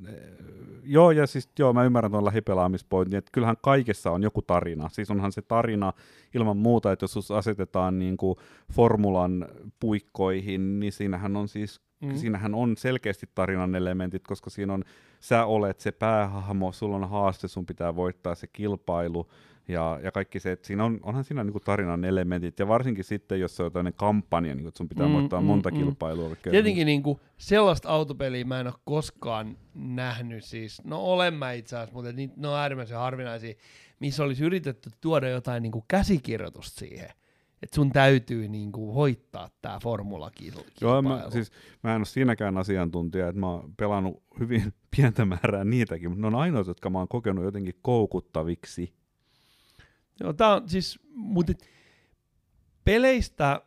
[0.83, 4.89] joo, ja siis joo, mä ymmärrän tuon lähipelaamispointin, että kyllähän kaikessa on joku tarina.
[4.89, 5.93] Siis onhan se tarina
[6.35, 8.35] ilman muuta, että jos asetetaan niin kuin
[8.73, 9.47] formulan
[9.79, 12.15] puikkoihin, niin siinähän on siis Mm.
[12.15, 14.83] Siinähän on selkeästi tarinan elementit, koska siinä on,
[15.19, 19.29] sä olet se päähahmo, sulla on haaste, sun pitää voittaa se kilpailu
[19.67, 23.39] ja, ja kaikki se, että siinä on, onhan siinä niinku tarinan elementit, ja varsinkin sitten,
[23.39, 25.77] jos se on jotain kampanja, niin sun pitää mm, voittaa mm, monta mm.
[25.77, 26.35] kilpailua.
[26.35, 31.93] Tietenkin niinku, sellaista autopeliä mä en ole koskaan nähnyt, siis, no olen mä itse asiassa,
[31.93, 33.53] mutta niitä, ne on äärimmäisen harvinaisia,
[33.99, 37.09] missä olisi yritetty tuoda jotain niinku käsikirjoitusta siihen
[37.63, 40.31] että sun täytyy niinku hoittaa tämä formula
[40.81, 41.51] Joo, mä, siis,
[41.83, 46.27] mä en ole siinäkään asiantuntija, että mä oon pelannut hyvin pientä määrää niitäkin, mutta ne
[46.27, 48.93] on ainoat, jotka mä oon kokenut jotenkin koukuttaviksi.
[50.19, 51.53] Joo, tää on siis, mutta
[52.83, 53.61] peleistä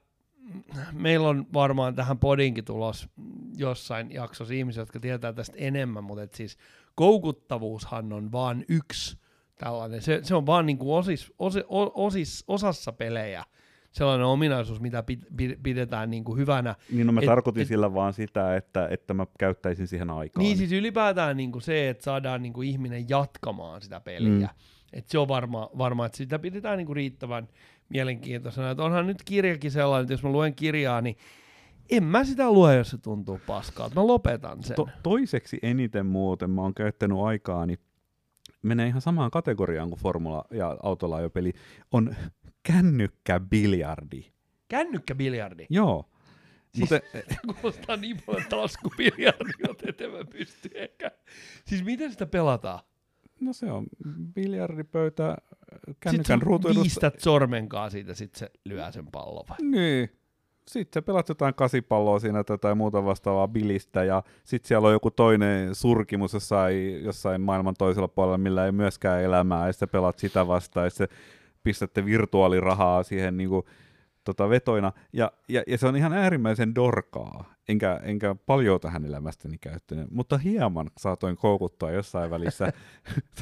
[0.92, 3.08] meillä on varmaan tähän podinkin tulos
[3.56, 6.58] jossain jaksossa ihmisiä, jotka tietää tästä enemmän, mutta et siis
[6.94, 9.18] koukuttavuushan on vaan yksi
[9.54, 10.02] tällainen.
[10.02, 11.62] Se, se on vaan niinku osis, osis,
[11.94, 13.44] osis, osassa pelejä
[13.92, 15.04] sellainen ominaisuus, mitä
[15.62, 16.74] pidetään niin kuin hyvänä.
[16.92, 20.42] Niin no mä et, tarkoitin et, sillä vaan sitä, että, että mä käyttäisin siihen aikaa.
[20.42, 24.46] Niin siis ylipäätään niin kuin se, että saadaan niin kuin ihminen jatkamaan sitä peliä.
[24.46, 24.48] Mm.
[24.92, 27.48] Et se on varma, varma, että sitä pidetään niin kuin riittävän
[27.88, 28.70] mielenkiintoisena.
[28.70, 31.16] Et onhan nyt kirjakin sellainen, että jos mä luen kirjaa, niin
[31.90, 33.90] en mä sitä lue, jos se tuntuu paskaa.
[33.94, 34.76] Mä lopetan sen.
[34.76, 37.78] To- toiseksi eniten muuten mä oon käyttänyt aikaani
[38.62, 41.52] menee ihan samaan kategoriaan kuin formula- ja autolaajopeli,
[41.92, 42.14] on
[42.62, 44.32] kännykkäbiljardi.
[44.68, 45.66] Kännykkäbiljardi?
[45.70, 46.08] Joo.
[46.74, 47.00] Siis, Mutta,
[47.60, 51.10] kuulostaa niin paljon taskubiljardia, että mä pysty ehkä.
[51.66, 52.80] Siis miten sitä pelataan?
[53.40, 53.86] No se on
[54.34, 55.36] biljardipöytä
[56.00, 57.10] kännykän ruutuilusta.
[57.10, 59.56] Sitten sormenkaan siitä, sit se lyö sen pallon vai?
[59.62, 60.10] Niin.
[60.68, 65.10] Sitten sä pelat jotain kasipalloa siinä tai muuta vastaavaa bilistä, ja sitten siellä on joku
[65.10, 70.46] toinen surkimus jossain, jossain maailman toisella puolella, millä ei myöskään elämää, ja sitten pelat sitä
[70.46, 71.08] vastaan, ja sitten
[71.62, 73.64] pistätte virtuaalirahaa siihen niin kuin,
[74.24, 79.58] tota, vetoina, ja, ja, ja, se on ihan äärimmäisen dorkaa, enkä, enkä paljon tähän elämästäni
[79.58, 82.72] käyttänyt, mutta hieman saatoin koukuttaa jossain välissä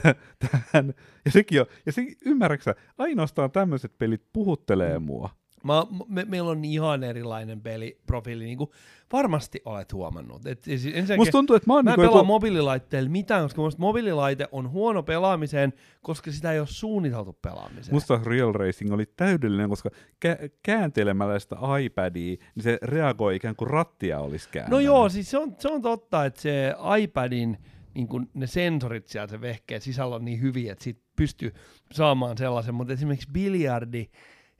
[0.50, 5.30] tähän, ja sekin on, ja se, ymmärräksä, ainoastaan tämmöiset pelit puhuttelee mua,
[5.64, 8.70] Mä, me, meillä on ihan erilainen peliprofiili, niin kuin
[9.12, 10.46] varmasti olet huomannut.
[10.46, 10.84] Et, siis
[11.16, 12.24] Musta tuntuu, että mä, oon mä niinku joku...
[12.24, 17.94] mobiililaitteella mitään, koska musta mobiililaite on huono pelaamiseen, koska sitä ei ole suunniteltu pelaamiseen.
[17.94, 19.90] Musta Real Racing oli täydellinen, koska
[20.26, 24.70] kä- kääntelemällä sitä iPadia, niin se reagoi ikään kuin rattia olisi kääntänyt.
[24.70, 27.58] No joo, siis se on, se on totta, että se iPadin
[27.94, 31.54] niin kuin ne sensorit siellä se vehkeen sisällä on niin hyviä, että siitä pystyy
[31.92, 34.06] saamaan sellaisen, mutta esimerkiksi biljardi,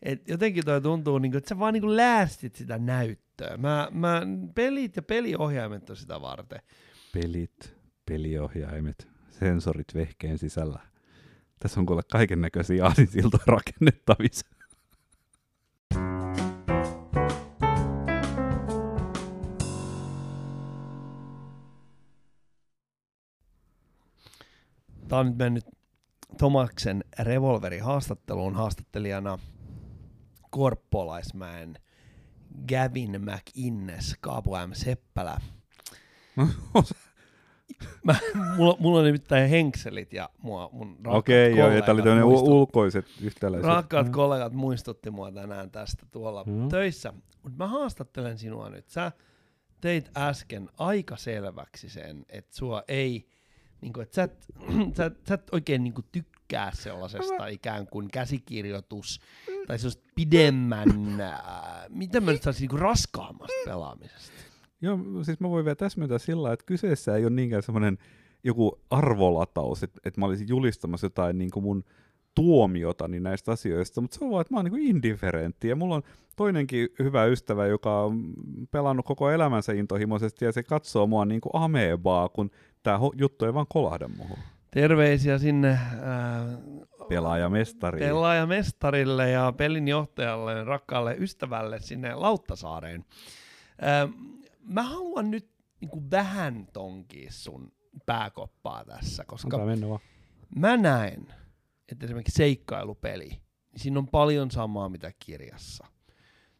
[0.02, 3.56] et jotenkin toi tuntuu, niin kuin, että sä vaan niin kuin läästit sitä näyttöä.
[3.56, 4.22] Mä, mä,
[4.54, 6.60] pelit ja peliohjaimet on sitä varten.
[7.12, 10.80] Pelit, peliohjaimet, sensorit vehkeen sisällä.
[11.58, 14.46] Tässä on kuule kaiken näköisiä aasinsiltoja rakennettavissa.
[25.08, 25.64] Tämä on nyt mennyt
[26.38, 29.38] Tomaksen revolverihaastatteluun haastattelijana–
[30.50, 31.76] Korppolaismäen
[32.68, 34.70] Gavin McInnes, Kaapo M.
[34.72, 35.40] Seppälä.
[38.04, 38.14] Mä,
[38.56, 43.06] mulla, mulla on nimittäin henkselit ja mua, mun Okei, okay, joo, tämä oli tämmöinen ulkoiset
[43.20, 43.66] yhtäläiset.
[43.66, 44.12] Rakkaat mm.
[44.12, 46.68] kollegat muistutti mua tänään tästä tuolla mm.
[46.68, 47.12] töissä.
[47.42, 48.88] Mutta mä haastattelen sinua nyt.
[48.88, 49.12] Sä
[49.80, 53.28] teit äsken aika selväksi sen, että sua ei,
[53.80, 54.46] niin kuin, että sä et,
[54.96, 56.39] sä, et, sä et oikein niin kuin, tykkää
[56.72, 57.48] sellaisesta mä...
[57.48, 59.20] ikään kuin käsikirjoitus
[59.66, 60.88] tai se pidemmän,
[61.20, 61.34] äh,
[61.88, 64.32] mitä mä nyt saisin niinku raskaammasta pelaamisesta?
[64.82, 67.98] Joo, siis mä voin vielä täsmentää sillä että kyseessä ei ole niinkään semmoinen
[68.44, 71.84] joku arvolataus, että, että mä olisin julistamassa jotain niin kuin mun
[72.34, 75.68] tuomiotani näistä asioista, mutta se on vaan, että mä oon niin indifferentti.
[75.68, 76.02] Ja mulla on
[76.36, 78.32] toinenkin hyvä ystävä, joka on
[78.70, 82.50] pelannut koko elämänsä intohimoisesti, ja se katsoo mua niin kuin amebaa, kun
[82.82, 84.38] tämä juttu ei vaan kolahda muuhun.
[84.70, 85.68] Terveisiä sinne
[86.02, 86.58] ää,
[87.08, 88.08] Pelaajamestariin.
[88.08, 93.04] pelaajamestarille ja pelinjohtajalle, rakkaalle ystävälle sinne Lauttasaareen.
[93.80, 94.08] Ää,
[94.60, 97.72] mä haluan nyt niin kuin vähän tonkia sun
[98.06, 99.58] pääkoppaa tässä, koska
[100.56, 101.26] mä näen,
[101.92, 103.40] että esimerkiksi seikkailupeli, niin
[103.80, 105.86] siinä on paljon samaa mitä kirjassa.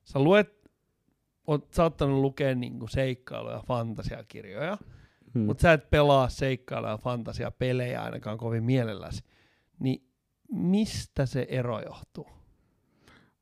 [0.05, 0.71] Sä luet,
[1.47, 4.79] oot saattanut lukea niinku seikkailu- ja fantasiakirjoja,
[5.35, 5.43] Hmm.
[5.43, 9.23] mutta sä et pelaa seikkailu- ja fantasiapelejä ainakaan kovin mielelläsi.
[9.79, 10.03] Niin
[10.53, 12.27] mistä se ero johtuu?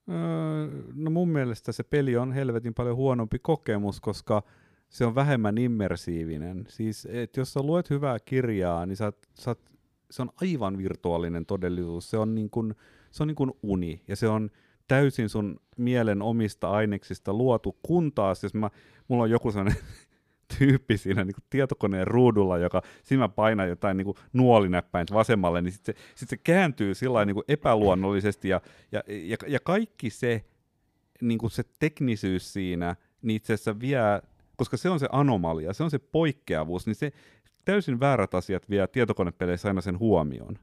[0.08, 4.42] Öö, no mun mielestä se peli on helvetin paljon huonompi kokemus, koska
[4.88, 6.64] se on vähemmän immersiivinen.
[6.68, 9.56] Siis, et jos sä luet hyvää kirjaa, niin sä, sä,
[10.10, 12.10] se on aivan virtuaalinen todellisuus.
[12.10, 12.74] Se on, niin kuin,
[13.10, 14.50] se on niin kuin uni, ja se on
[14.88, 18.70] täysin sun mielen omista aineksista luotu, kun taas, jos mä,
[19.08, 19.82] mulla on joku sellainen
[20.58, 25.62] tyyppi siinä niin kuin tietokoneen ruudulla, joka siinä mä painan jotain niin kuin nuolinäppäintä vasemmalle,
[25.62, 28.60] niin sitten se, sit se kääntyy sillä niin epäluonnollisesti ja,
[28.92, 30.44] ja, ja, ja kaikki se,
[31.20, 33.98] niin kuin se teknisyys siinä, niin itse asiassa vie,
[34.56, 37.12] koska se on se anomalia, se on se poikkeavuus, niin se
[37.64, 40.58] täysin väärät asiat vie tietokonepeleissä aina sen huomioon.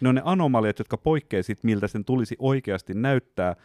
[0.00, 3.56] Ne on ne anomaliat, jotka poikkeaa siitä, miltä sen tulisi oikeasti näyttää,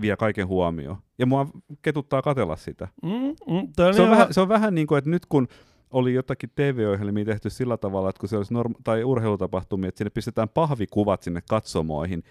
[0.00, 0.96] vie kaiken huomioon.
[1.18, 1.46] Ja mua
[1.82, 2.88] ketuttaa katella sitä.
[3.02, 5.48] Mm, mm, Se on, ihan- vähän, se on vähän niin kuin, että nyt kun
[5.90, 10.10] oli jotakin TV-ohjelmia tehty sillä tavalla, että kun se olisi norm- tai urheilutapahtumia, että sinne
[10.10, 12.22] pistetään pahvikuvat sinne katsomoihin,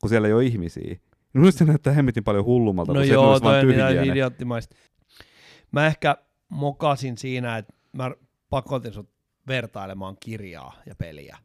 [0.00, 0.82] kun siellä ei ole ihmisiä.
[0.84, 1.00] Niin
[1.34, 4.76] Minusta se näyttää hemmetin paljon hullummalta, No kun se, joo, vaan on ihan idioottimaista.
[5.72, 6.16] Mä ehkä
[6.48, 8.10] mokasin siinä, että mä
[8.50, 9.10] pakotin sut
[9.48, 11.38] vertailemaan kirjaa ja peliä.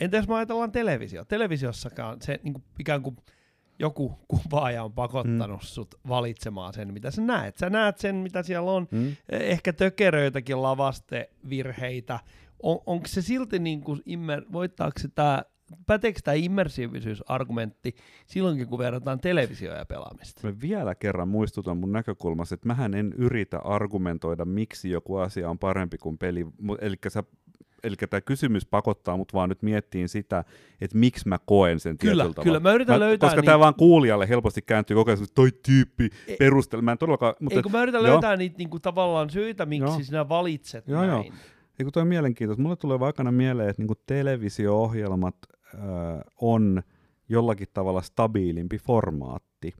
[0.00, 1.24] Entä jos me ajatellaan televisio?
[1.24, 3.16] Televisiossakaan se niin kuin, ikään kuin
[3.78, 5.66] joku kuvaaja on pakottanut mm.
[5.66, 7.56] sut valitsemaan sen, mitä sä näet.
[7.56, 8.88] Sä näet sen, mitä siellä on.
[8.90, 9.16] Mm?
[9.28, 12.20] Ehkä tökeröitäkin lavastevirheitä.
[12.62, 15.44] On, onko se silti, niin kuin immer, voittaako se tää,
[15.86, 17.94] päteekö tämä immersiivisyysargumentti
[18.26, 20.48] silloinkin, kun verrataan televisio- ja pelaamista?
[20.48, 25.58] Mä vielä kerran muistutan mun näkökulmasta, että mähän en yritä argumentoida, miksi joku asia on
[25.58, 26.46] parempi kuin peli.
[26.80, 27.24] Eli sä
[27.84, 30.44] Eli tämä kysymys pakottaa mut vaan nyt miettiin sitä,
[30.80, 32.34] että miksi mä koen sen Kyllä, tietyllä kyllä.
[32.34, 32.60] tavalla.
[32.60, 36.36] Mä yritän löytää Koska niitä- tämä vaan kuulijalle helposti kääntyy koko ajan, toi tyyppi Ei-
[36.36, 36.82] perustella.
[36.82, 38.12] Mä en todellakaan, mutta Ei kun mä yritän joo.
[38.12, 40.02] löytää niitä niinku tavallaan syitä, miksi Joo.
[40.02, 41.18] sinä valitset Joo, joo.
[41.18, 41.32] näin.
[41.78, 42.62] Eikö toi on mielenkiintoista?
[42.62, 45.36] Mulle tulee vaikka mieleen, että niinku televisio-ohjelmat
[45.74, 45.80] äh,
[46.40, 46.82] on
[47.28, 49.72] jollakin tavalla stabiilimpi formaatti.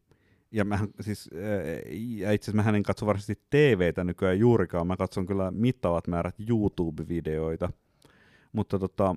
[0.52, 1.40] Ja mähän, siis, äh,
[2.18, 6.34] ja itse asiassa mähän en katso varsinaisesti TVtä nykyään juurikaan, mä katson kyllä mittavat määrät
[6.48, 7.72] YouTube-videoita.
[8.54, 9.16] Mutta tota,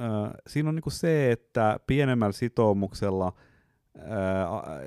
[0.00, 3.32] äh, siinä on niinku se, että pienemmällä sitoumuksella
[3.98, 4.02] äh,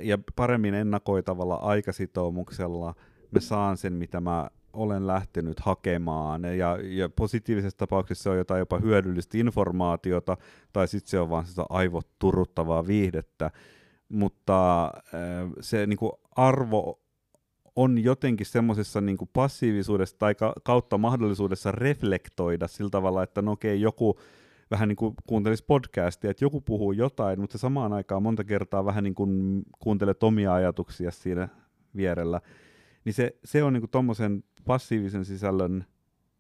[0.02, 2.96] ja paremmin ennakoitavalla aikasitoumuksella
[3.32, 8.60] mä saan sen, mitä mä olen lähtenyt hakemaan, ja, ja positiivisessa tapauksessa se on jotain
[8.60, 10.38] jopa hyödyllistä informaatiota,
[10.74, 13.52] tai sitten se on vaan sitä aivoturuttavaa viihdettä,
[14.10, 14.92] mutta äh,
[15.62, 17.00] se niinku arvo
[17.80, 23.82] on jotenkin semmoisessa niinku passiivisuudessa tai ka- kautta mahdollisuudessa reflektoida sillä tavalla, että no okei,
[23.82, 24.20] joku
[24.72, 29.04] vähän niin kuin kuuntelisi podcastia, että joku puhuu jotain, mutta samaan aikaan monta kertaa vähän
[29.04, 31.48] niin kuin kuuntelet omia ajatuksia siinä
[31.96, 32.42] vierellä,
[33.06, 35.86] niin se, se on niin tuommoisen passiivisen sisällön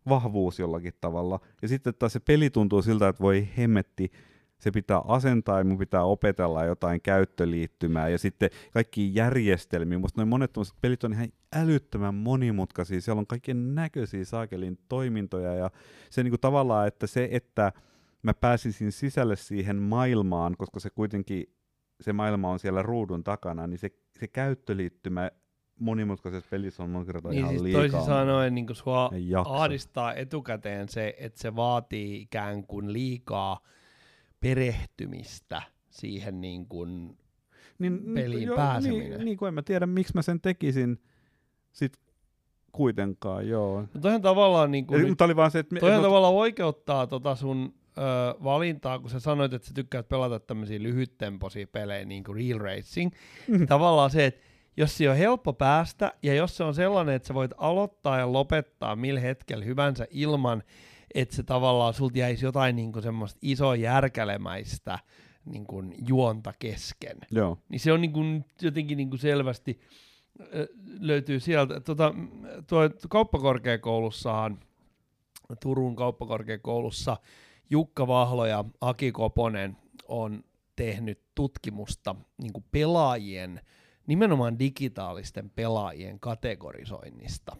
[0.10, 1.39] vahvuus jollakin tavalla.
[1.62, 4.12] Ja sitten taas se peli tuntuu siltä, että voi hemmetti,
[4.59, 9.99] se pitää asentaa ja mun pitää opetella jotain käyttöliittymää ja sitten kaikki järjestelmiä.
[9.99, 13.01] Musta noin monet pelit on ihan älyttömän monimutkaisia.
[13.01, 15.71] Siellä on kaiken näköisiä saakelin toimintoja ja
[16.09, 17.71] se niinku tavallaan, että se, että
[18.23, 21.53] mä pääsisin sisälle siihen maailmaan, koska se kuitenkin
[22.01, 25.31] se maailma on siellä ruudun takana, niin se, se käyttöliittymä
[25.79, 27.81] monimutkaisessa pelissä on monta kertaa Niin ihan siis liikaa.
[27.81, 29.09] toisin sanoen niin sua
[29.45, 33.59] ahdistaa etukäteen se, että se vaatii ikään kuin liikaa
[34.39, 37.17] perehtymistä siihen niin kuin
[37.80, 39.10] niin, peliin joo, pääseminen.
[39.10, 41.02] Niin, niin kuin en mä tiedä, miksi mä sen tekisin
[41.71, 41.99] sit
[42.71, 43.82] kuitenkaan, joo.
[43.82, 45.75] No toihan tavallaan, niin kuin nyt, oli vaan se, että...
[45.80, 48.02] toihan no, tavallaan oikeuttaa tota sun ö,
[48.43, 53.12] valintaa, kun sä sanoit, että sä tykkäät pelata tämmöisiä lyhyttempoisia pelejä, niin kuin Real Racing.
[53.47, 53.65] Mhm.
[53.65, 54.41] Tavallaan se, että
[54.78, 58.34] jos se on helppo päästä, ja jos se on sellainen, että sä voit aloittaa ja
[58.34, 60.63] lopettaa millä hetkellä hyvänsä ilman,
[61.15, 64.99] että se tavallaan sulta jäisi jotain niin kuin semmoista isoa järkälemäistä
[65.45, 67.57] niin kuin juonta kesken Joo.
[67.69, 69.79] niin se on niin kuin jotenkin niin kuin selvästi
[70.99, 71.79] löytyy sieltä.
[71.79, 72.13] Tota,
[72.67, 74.59] tuo kauppakorkeakoulussahan,
[75.61, 77.17] Turun kauppakorkeakoulussa
[77.69, 80.43] Jukka Vahlo ja Aki Koponen on
[80.75, 83.61] tehnyt tutkimusta niin kuin pelaajien,
[84.07, 87.55] nimenomaan digitaalisten pelaajien kategorisoinnista.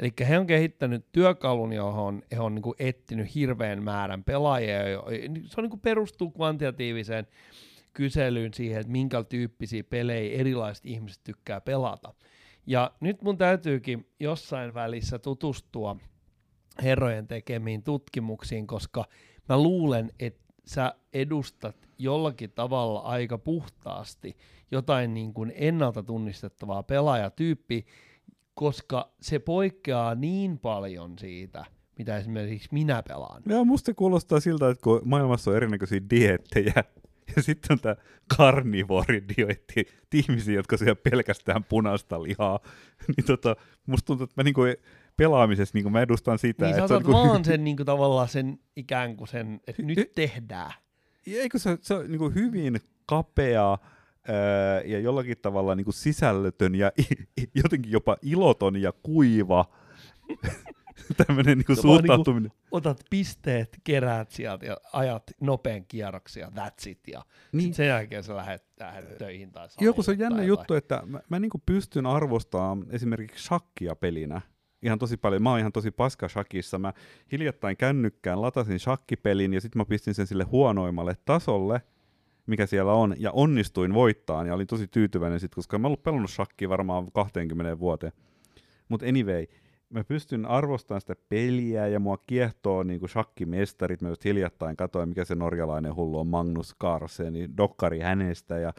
[0.00, 4.78] Eli he on kehittänyt työkalun, johon he on niin kuin etsinyt hirveän määrän pelaajia.
[5.46, 7.26] Se on niin kuin perustuu kvantitatiiviseen
[7.92, 12.14] kyselyyn siihen, että minkä tyyppisiä pelejä erilaiset ihmiset tykkää pelata.
[12.66, 15.96] Ja nyt mun täytyykin jossain välissä tutustua
[16.82, 19.04] herrojen tekemiin tutkimuksiin, koska
[19.48, 24.36] mä luulen, että sä edustat jollakin tavalla aika puhtaasti
[24.70, 27.82] jotain niin kuin ennalta tunnistettavaa pelaajatyyppiä,
[28.60, 31.64] koska se poikkeaa niin paljon siitä,
[31.98, 33.42] mitä esimerkiksi minä pelaan.
[33.46, 36.84] Joo, musta kuulostaa siltä, että kun maailmassa on erinäköisiä diettejä,
[37.36, 37.96] ja sitten on tämä
[38.36, 42.60] karnivoridioitti, ihmisiä, jotka syö pelkästään punaista lihaa,
[43.16, 44.60] niin tota, musta tuntuu, että mä niinku
[45.16, 46.64] pelaamisessa niin mä edustan sitä.
[46.64, 49.82] Niin että sä on otat vaan sen niin kuin, tavallaan sen ikään kuin sen, että
[49.82, 50.72] nyt tehdään.
[51.26, 53.78] Eikö se, se on niin hyvin kapea
[54.28, 56.92] ää, ja jollakin tavalla niin sisällötön ja
[57.64, 59.64] jotenkin jopa iloton ja kuiva
[61.26, 62.50] tämmöinen niin suhtautuminen.
[62.50, 67.74] Niin otat pisteet, keräät sieltä ja ajat nopean kierroksia, that's it, ja niin.
[67.74, 71.38] sen jälkeen sä lähdet, lähdet töihin tai Joku se on jännä juttu, että mä, mä
[71.38, 74.40] niin pystyn arvostamaan esimerkiksi shakkia pelinä,
[74.82, 75.42] ihan tosi paljon.
[75.42, 76.78] Mä oon ihan tosi paska shakissa.
[76.78, 76.92] Mä
[77.32, 81.82] hiljattain kännykkään latasin shakkipelin ja sitten mä pistin sen sille huonoimmalle tasolle,
[82.50, 86.30] mikä siellä on, ja onnistuin voittaan ja olin tosi tyytyväinen sitten, koska mä ollut pelannut
[86.30, 88.12] shakkia varmaan 20 vuoteen.
[88.88, 89.46] Mutta anyway,
[89.90, 94.02] mä pystyn arvostamaan sitä peliä ja mua kiehtoo niinku shakkimestarit.
[94.02, 98.58] Mä just hiljattain katsoin, mikä se norjalainen hullu on, Magnus Carlsen, niin dokkari hänestä.
[98.58, 98.72] Ja,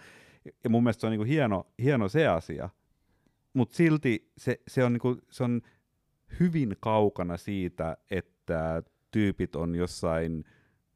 [0.64, 2.70] ja mun mielestä se on niinku hieno, hieno se asia.
[3.54, 5.62] Mutta silti se, se, on niinku, se on
[6.40, 10.44] hyvin kaukana siitä, että tyypit on jossain,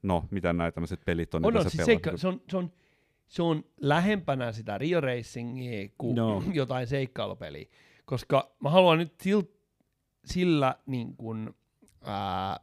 [0.07, 2.71] no mitä näitä tämmöiset pelit on, on, on siis seikka, se, on, se, on,
[3.27, 6.43] se on lähempänä sitä Rio Racingia kuin no.
[6.53, 7.65] jotain seikkailupeliä,
[8.05, 9.41] koska mä haluan nyt sil,
[10.25, 11.53] sillä niin kuin,
[12.01, 12.59] ää,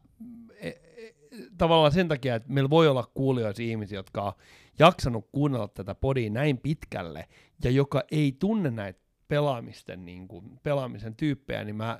[0.61, 1.15] e, e,
[1.59, 4.33] tavallaan sen takia, että meillä voi olla kuulijoissa ihmisiä, jotka on
[4.79, 7.29] jaksanut kuunnella tätä podia näin pitkälle,
[7.65, 11.99] ja joka ei tunne näitä pelaamisten, niin kuin, pelaamisen tyyppejä, niin mä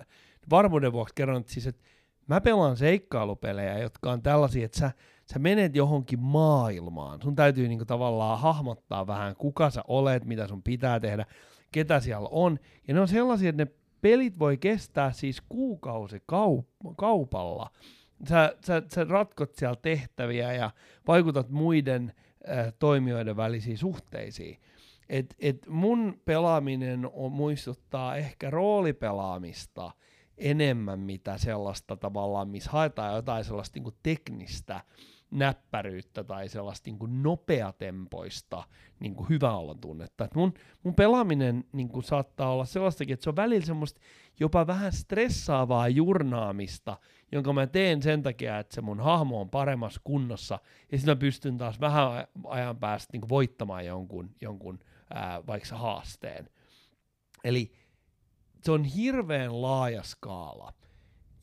[0.51, 1.85] varmuuden vuoksi kerron, että, siis, että
[2.27, 4.93] mä pelaan seikkailupelejä, jotka on tällaisia, että sä,
[5.33, 7.23] sä menet johonkin maailmaan.
[7.23, 11.27] Sun täytyy niinku tavallaan hahmottaa vähän, kuka sä olet, mitä sun pitää tehdä,
[11.73, 12.59] ketä siellä on.
[12.89, 17.71] Ja ne on sellaisia, että ne pelit voi kestää siis kuukausi kaup- kaupalla.
[18.29, 20.71] Sä, sä, sä ratkot siellä tehtäviä ja
[21.07, 22.13] vaikutat muiden
[22.49, 24.61] äh, toimijoiden välisiin suhteisiin.
[25.09, 29.91] Et, et mun pelaaminen on, muistuttaa ehkä roolipelaamista–
[30.43, 34.81] enemmän mitä sellaista tavallaan, missä haetaan jotain sellaista niin teknistä
[35.33, 38.65] näppäryyttä tai sellaista niin kuin nopeatempoista
[39.01, 40.25] niin kuin hyvä olla tunnetta.
[40.25, 44.01] Et mun, mun pelaaminen niin kuin saattaa olla sellaistakin, että se on välillä semmoista
[44.41, 46.99] jopa vähän stressaavaa jurnaamista,
[47.33, 50.59] jonka mä teen sen takia, että se mun hahmo on paremmassa kunnossa,
[50.93, 54.79] ja sitten mä pystyn taas vähän ajan päästä niin kuin voittamaan jonkun, jonkun
[55.15, 56.49] ää, vaikka haasteen.
[57.45, 57.73] Eli
[58.63, 60.73] se on hirveän laaja skaala.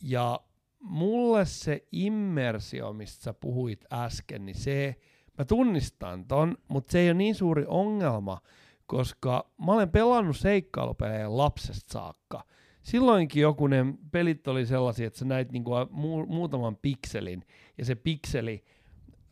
[0.03, 0.39] Ja
[0.79, 4.95] mulle se immersio, mistä sä puhuit äsken, niin se,
[5.37, 8.41] mä tunnistan ton, mutta se ei ole niin suuri ongelma,
[8.85, 12.43] koska mä olen pelannut seikkailupelejä lapsesta saakka.
[12.81, 17.45] Silloinkin joku ne pelit oli sellaisia, että sä näit niinku mu- muutaman pikselin,
[17.77, 18.63] ja se pikseli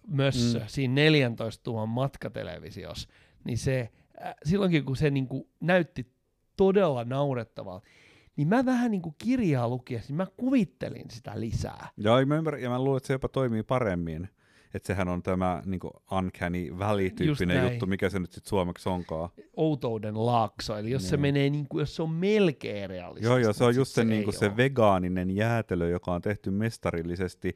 [0.08, 0.66] mössö mm.
[0.68, 3.10] siinä 14 tuon matkatelevisiossa,
[3.44, 3.92] niin se,
[4.26, 6.12] äh, silloinkin kun se niinku näytti
[6.58, 7.88] todella naurettavalta.
[8.38, 11.89] Niin mä vähän niin kuin kirjaa lukiessa, niin mä kuvittelin sitä lisää.
[11.97, 14.30] Joo, mä ymmärrän, ja mä luulen, että se jopa toimii paremmin.
[14.73, 15.80] Että sehän on tämä niin
[16.12, 19.30] uncanny valley-tyyppinen juttu, mikä se nyt sitten suomeksi onkaan.
[19.56, 21.10] Outouden laakso, eli jos niin.
[21.10, 23.28] se menee, niin kuin, jos se on melkein realistista.
[23.28, 27.56] Joo, joo, se on just se, niin kuin se vegaaninen jäätelö, joka on tehty mestarillisesti,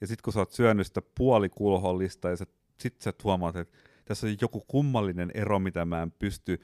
[0.00, 4.36] ja sitten kun sä oot syönyt sitä puolikulhollista, ja sitten sä huomaat, että tässä on
[4.40, 6.60] joku kummallinen ero, mitä mä en pysty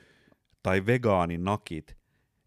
[0.62, 1.97] tai vegaaninakit,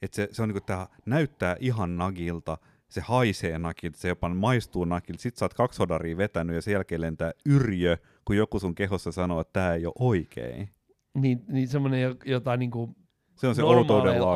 [0.02, 2.58] että se, se on niinku, tää näyttää ihan nagilta,
[2.90, 6.72] se haisee nakilta, se jopa maistuu nakilta, sit sä oot kaksi hodaria vetänyt ja sen
[6.72, 10.70] jälkeen lentää yrjö, kun joku sun kehossa sanoo, että tämä ei ole oikein.
[11.14, 12.96] Niin, niin semmoinen jotain niinku
[13.42, 13.62] se on se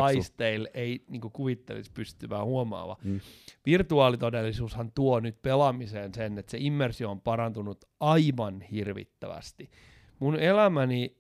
[0.01, 2.97] aisteilla ei niinku kuvittelisi pystyvää huomaava.
[3.03, 3.19] Mm.
[3.65, 9.69] Virtuaalitodellisuushan tuo nyt pelaamiseen sen, että se immersio on parantunut aivan hirvittävästi.
[10.19, 11.17] Mun elämäni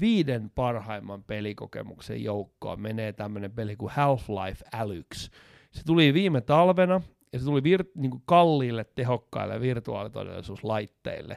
[0.00, 5.30] viiden parhaimman pelikokemuksen joukkoon menee tämmöinen peli kuin Half-Life Alyx.
[5.70, 7.00] Se tuli viime talvena
[7.32, 11.36] ja se tuli vir- niin kuin kalliille, tehokkaille virtuaalitodellisuuslaitteille.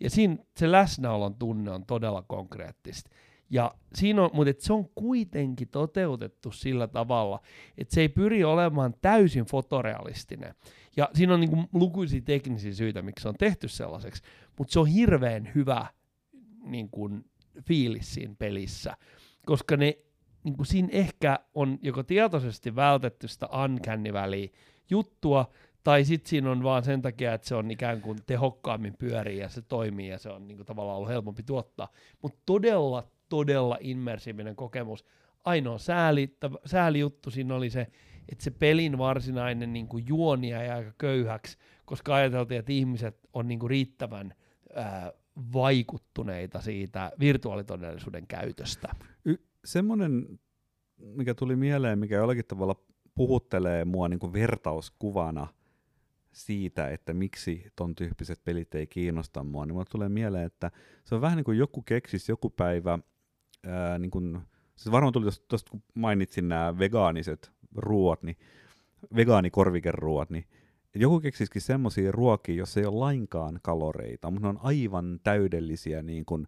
[0.00, 3.10] Ja siinä se läsnäolon tunne on todella konkreettista.
[3.50, 7.40] Ja siinä on, mutta se on kuitenkin toteutettu sillä tavalla,
[7.78, 10.54] että se ei pyri olemaan täysin fotorealistinen.
[10.96, 14.22] Ja siinä on niin lukuisia teknisiä syitä, miksi se on tehty sellaiseksi,
[14.58, 15.86] mutta se on hirveän hyvä
[16.62, 17.24] niin kuin,
[17.62, 18.96] fiilis siinä pelissä,
[19.46, 19.98] koska ne,
[20.44, 24.10] niin kuin siinä ehkä on joko tietoisesti vältetty sitä uncanny
[24.90, 25.50] juttua,
[25.84, 29.48] tai sitten siinä on vaan sen takia, että se on ikään kuin tehokkaammin pyörii ja
[29.48, 31.88] se toimii ja se on niin kuin, tavallaan ollut helpompi tuottaa.
[32.22, 35.04] Mutta todella, todella immersiivinen kokemus.
[35.44, 36.36] Ainoa sääli,
[36.66, 37.86] sääli juttu siinä oli se,
[38.28, 43.48] että se pelin varsinainen niin kuin juoni jäi aika köyhäksi, koska ajateltiin, että ihmiset on
[43.48, 44.34] niin kuin riittävän
[44.74, 45.12] ää,
[45.52, 48.88] vaikuttuneita siitä virtuaalitodellisuuden käytöstä.
[49.24, 50.38] Y- semmoinen,
[50.96, 52.76] mikä tuli mieleen, mikä jollakin tavalla
[53.14, 55.46] puhuttelee mua niin kuin vertauskuvana
[56.32, 60.70] siitä, että miksi ton tyyppiset pelit ei kiinnosta mua, niin mulle tulee mieleen, että
[61.04, 62.98] se on vähän niin kuin joku keksis joku päivä,
[63.66, 64.38] ää, niin kuin,
[64.76, 68.36] se varmaan tuli tuosta, kun mainitsin nämä vegaaniset ruoat, niin
[69.16, 70.44] vegaanikorvikeruot, niin
[71.00, 76.24] joku keksisikin semmoisia ruokia, jos ei ole lainkaan kaloreita, mutta ne on aivan täydellisiä niin
[76.24, 76.46] kuin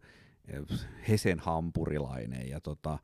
[0.49, 0.79] eh,
[1.09, 2.99] Hesen hampurilainen ja tota,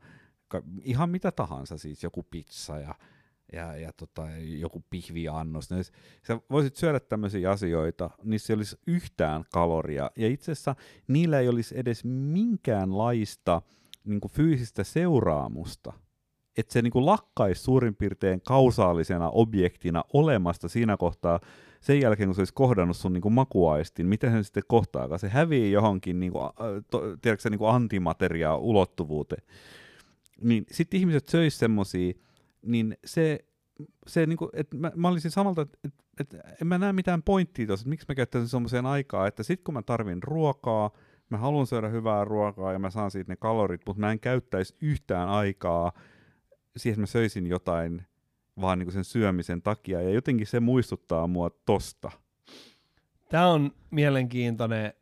[0.81, 2.95] ihan mitä tahansa, siis joku pizza ja,
[3.53, 5.69] ja, ja tota, joku pihviannos.
[5.69, 5.83] Ne,
[6.27, 10.75] sä voisit syödä tämmöisiä asioita, niissä ei olisi yhtään kaloria, ja itse asiassa
[11.07, 13.61] niillä ei olisi edes minkäänlaista
[14.03, 15.93] niin kuin fyysistä seuraamusta
[16.57, 21.39] että se niinku lakkaisi suurin piirtein kausaalisena objektina olemasta siinä kohtaa,
[21.81, 25.19] sen jälkeen kun se olisi kohdannut sun niinku makuaistin, miten se sitten kohtaakaan?
[25.19, 26.39] Se hävii johonkin niinku,
[26.91, 29.43] to, tiedätkö, niinku antimateriaa ulottuvuuteen.
[30.41, 32.13] Niin sitten ihmiset söis semmosia,
[32.61, 33.39] niin se,
[34.07, 37.67] se niinku, että mä, mä olisin samalta, että et, et, en mä näe mitään pointtia
[37.67, 40.91] tuossa, että miksi mä käyttäisin semmoiseen aikaa, että sitten kun mä tarvin ruokaa,
[41.29, 44.75] mä haluan syödä hyvää ruokaa ja mä saan siitä ne kalorit, mutta mä en käyttäisi
[44.81, 45.91] yhtään aikaa
[46.77, 48.05] siihen mä söisin jotain
[48.61, 52.11] vaan niin sen syömisen takia, ja jotenkin se muistuttaa mua tosta.
[53.29, 54.93] Tämä on mielenkiintoinen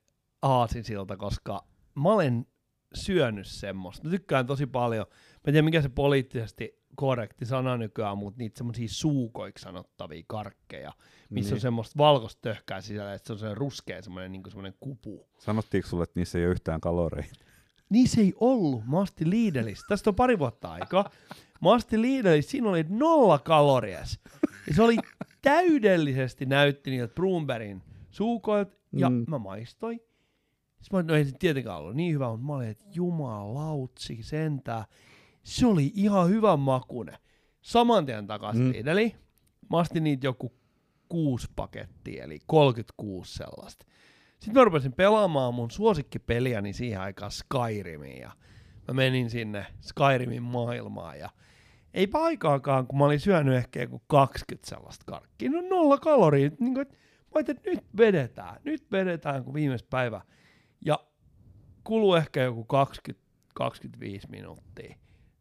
[0.41, 2.47] aasinsilta, koska mä olen
[2.93, 4.03] syönyt semmoista.
[4.03, 5.05] Mä tykkään tosi paljon.
[5.09, 10.93] Mä en tiedä, mikä se poliittisesti korrekti sana nykyään, mutta niitä semmoisia suukoiksi sanottavia karkkeja,
[11.29, 11.57] missä niin.
[11.57, 15.27] on semmoista valkoista töhkää sisällä, että se on se ruskea semmoinen, niin semmoinen kupu.
[15.37, 17.45] Sanottiinko sulle, että niissä ei ole yhtään kaloreita?
[17.89, 18.85] Niissä ei ollut.
[18.87, 19.85] Mä ostin Lidlistä.
[19.89, 21.09] Tästä on pari vuotta aikaa.
[21.61, 24.19] Mä ostin Lidlistä, siinä oli nolla kalorias.
[24.67, 24.97] Ja se oli
[25.41, 29.25] täydellisesti näytti niiltä Brunbergin suukoilta, ja mm.
[29.27, 29.99] mä maistoin.
[30.81, 34.85] Sitten mä, no ei se tietenkään ollut niin hyvä, mutta mä olin, että jumalautsi sentää.
[35.43, 37.17] Se oli ihan hyvän makune.
[37.61, 38.71] Saman tien takaisin mm.
[38.71, 39.15] Lidli.
[39.69, 40.53] Mä ostin niitä joku
[41.09, 43.85] kuusi pakettia, eli 36 sellaista.
[44.39, 48.31] Sitten mä rupesin pelaamaan mun suosikkipeliäni siihen aikaan Skyrimiin ja
[48.87, 51.29] mä menin sinne Skyrimin maailmaan ja
[51.95, 56.73] ei paikaakaan, kun mä olin syönyt ehkä joku 20 sellaista karkkia, no nolla kaloria, niin
[56.73, 56.97] kuin, että
[57.35, 60.21] mä että nyt vedetään, nyt vedetään, kun viimeis päivä.
[60.85, 60.99] Ja
[61.83, 62.65] kuluu ehkä joku
[63.61, 63.65] 20-25
[64.29, 64.95] minuuttia,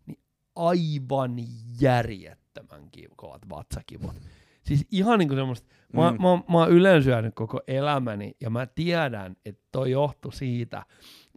[0.07, 0.19] niin
[0.57, 1.37] aivan
[1.81, 4.17] järjettömän kovat vatsakivot.
[4.63, 6.23] Siis ihan niin kuin semmoista, mä, mm.
[6.23, 10.87] mä, mä, mä oon yleensä syönyt koko elämäni ja mä tiedän, että toi johtui siitä,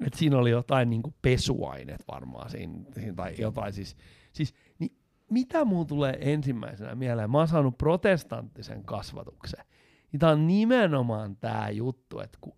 [0.05, 3.95] että siinä oli jotain niin kuin pesuainet varmaan siinä, siinä tai jotain siis,
[4.33, 4.97] siis niin
[5.29, 7.31] mitä muun tulee ensimmäisenä mieleen?
[7.31, 9.65] Mä oon saanut protestanttisen kasvatuksen.
[10.11, 12.57] Niin tää on nimenomaan tää juttu, että ku,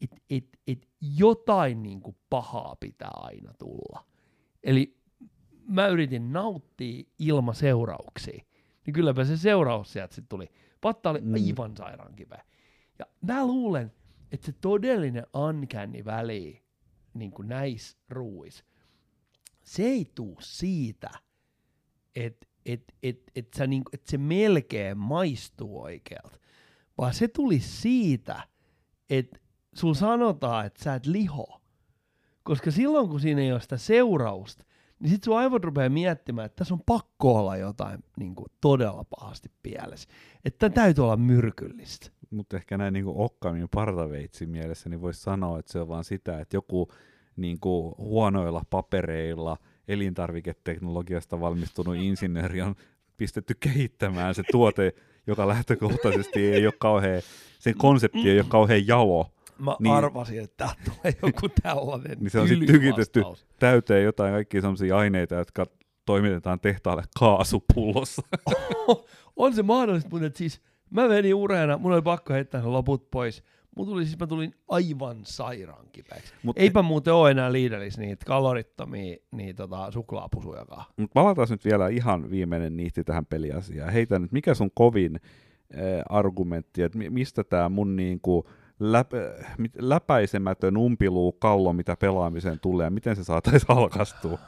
[0.00, 4.04] et, et, et jotain niin kuin pahaa pitää aina tulla.
[4.64, 4.98] Eli
[5.68, 8.44] mä yritin nauttia ilmaseurauksia
[8.88, 10.50] niin kylläpä se seuraus sieltä sitten tuli.
[10.80, 11.34] Patta oli mm.
[11.34, 12.44] aivan sairaan kipeä.
[12.98, 13.92] Ja mä luulen,
[14.32, 16.62] että se todellinen ankänni väli
[17.14, 18.64] niin näissä ruuis,
[19.62, 21.10] se ei tuu siitä,
[22.26, 26.38] että et, et, et sä niin, et se melkein maistuu oikealta,
[26.98, 28.42] vaan se tuli siitä,
[29.10, 29.38] että
[29.74, 31.60] sul sanotaan, että sä et liho.
[32.42, 34.64] Koska silloin, kun siinä ei ole sitä seurausta,
[35.00, 39.04] niin sit sun aivot rupeaa miettimään, että tässä on pakko olla jotain niin kuin, todella
[39.04, 40.08] pahasti pielessä.
[40.44, 42.10] Että täytyy olla myrkyllistä.
[42.30, 46.40] Mutta ehkä näin niin Okkamin partaveitsin mielessä, niin voisi sanoa, että se on vaan sitä,
[46.40, 46.88] että joku
[47.36, 49.56] niin kuin, huonoilla papereilla
[49.88, 52.74] elintarviketeknologiasta valmistunut insinööri on
[53.16, 54.94] pistetty kehittämään se tuote,
[55.26, 57.22] joka lähtökohtaisesti ei ole kauhean,
[57.58, 62.30] sen konsepti ei ole kauhean jalo, Mä niin, arvasin, että tää tulee joku tällainen Niin
[62.30, 63.22] se on sitten tykitetty
[63.58, 65.66] täyteen jotain kaikkia sellaisia aineita, jotka
[66.06, 68.22] toimitetaan tehtaalle kaasupullossa.
[69.36, 70.60] on se mahdollista, mutta siis
[70.90, 73.42] mä menin ureena, mun oli pakko heittää ne loput pois,
[73.78, 76.32] Mulla tuli siis, mä tulin aivan sairaan kipeäksi.
[76.42, 80.84] Mut, Eipä muuten ole enää Lidlissä niitä kalorittomia niin tota, suklaapusujakaan.
[80.96, 83.92] Mut palataan nyt vielä ihan viimeinen niihti tähän peliasiaan.
[83.92, 88.48] Heitä nyt, mikä sun kovin äh, argumentti, että mistä tämä mun niinku
[88.80, 89.10] läp,
[89.58, 94.38] mit, läpäisemätön umpiluu kallo, mitä pelaamiseen tulee, ja miten se saataisiin halkastua?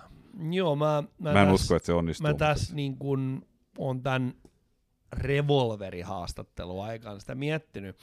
[0.50, 2.22] Joo, mä, mä, Mä en täs, usko, että se onnistuu.
[2.22, 3.42] Mä mutta- tässä niin kun
[3.78, 4.34] on tämän
[5.12, 7.96] revolverihaastattelun aikana sitä miettinyt.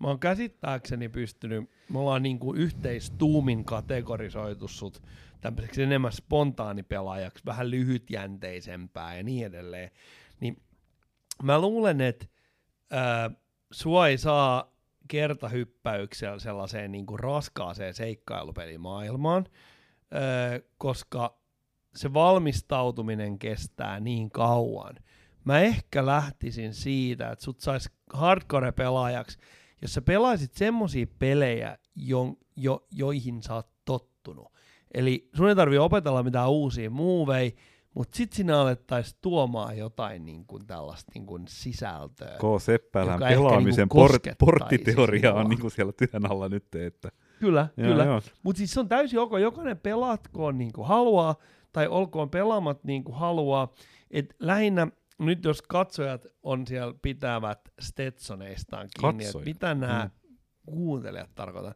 [0.00, 5.02] Mä oon käsittääkseni pystynyt, me ollaan niin kuin yhteistuumin kategorisoitu sut
[5.40, 9.90] tämmöiseksi enemmän spontaanipelaajaksi, vähän lyhytjänteisempää ja niin edelleen.
[10.40, 10.62] Niin
[11.42, 12.26] mä luulen, että
[12.90, 13.30] ää,
[13.70, 14.72] sua ei saa
[15.08, 19.46] kertahyppäyksellä sellaiseen niin kuin raskaaseen seikkailupelimaailmaan,
[20.10, 21.38] ää, koska
[21.94, 24.94] se valmistautuminen kestää niin kauan.
[25.44, 29.38] Mä ehkä lähtisin siitä, että sut sais hardcore-pelaajaksi,
[29.82, 34.52] jos sä pelaisit semmosia pelejä, jo, jo, joihin sä oot tottunut.
[34.94, 37.50] Eli sun ei tarvi opetella mitään uusia moveja,
[37.94, 42.36] mutta sit sinä alettaisiin tuomaan jotain niin kuin tällaista niin kuin sisältöä.
[42.38, 42.62] K.
[42.62, 45.48] Seppälän pelaamisen niinku port, porttiteoria on sinua.
[45.48, 47.08] niinku siellä työn alla nyt, että
[47.40, 48.22] Kyllä, Joo, kyllä.
[48.42, 49.32] Mutta siis se on täysin ok.
[49.40, 51.36] Jokainen pelatkoon niin kuin haluaa,
[51.72, 53.72] tai olkoon pelaamat niin kuin haluaa.
[54.10, 54.88] Et lähinnä
[55.18, 60.36] nyt jos katsojat on siellä pitävät Stetsoneistaan kiinni, että mitä nämä Mm.
[60.66, 61.74] kuuntelijat tarkoitan,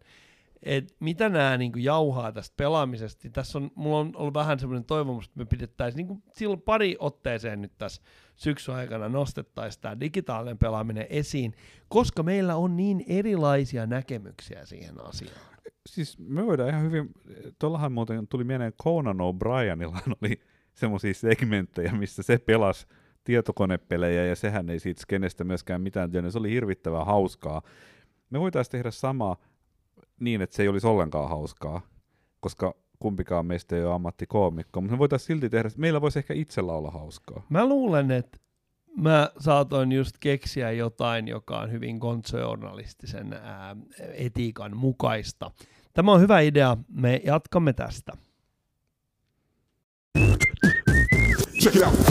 [0.63, 3.29] että mitä nämä niin kuin jauhaa tästä pelaamisesta.
[3.33, 6.97] Tässä on, mulla on ollut vähän semmoinen toivomus, että me pidettäisiin niin kuin silloin pari
[6.99, 8.03] otteeseen nyt tässä
[8.37, 11.55] syksyn aikana nostettaisiin tämä digitaalinen pelaaminen esiin,
[11.89, 15.41] koska meillä on niin erilaisia näkemyksiä siihen asiaan.
[15.87, 17.11] siis me voidaan ihan hyvin,
[17.59, 20.41] tuollahan muuten tuli mieleen Conan O'Brienilla oli
[20.75, 22.87] semmoisia segmenttejä, missä se pelasi
[23.25, 26.33] tietokonepelejä ja sehän ei siitä skenestä myöskään mitään tiennyt.
[26.33, 27.63] Se oli hirvittävän hauskaa.
[28.31, 29.37] Me voitaisiin tehdä sama
[30.21, 31.81] niin, että se ei olisi ollenkaan hauskaa,
[32.41, 36.73] koska kumpikaan meistä ei ole ammattikoomikko, mutta me voitaisiin silti tehdä, meillä voisi ehkä itsellä
[36.73, 37.47] olla hauskaa.
[37.49, 38.39] Mä luulen, että
[38.97, 43.77] mä saatoin just keksiä jotain, joka on hyvin kontsjournalistisen ää,
[44.15, 45.51] etiikan mukaista.
[45.93, 48.13] Tämä on hyvä idea, me jatkamme tästä.
[51.63, 52.03] Check it out.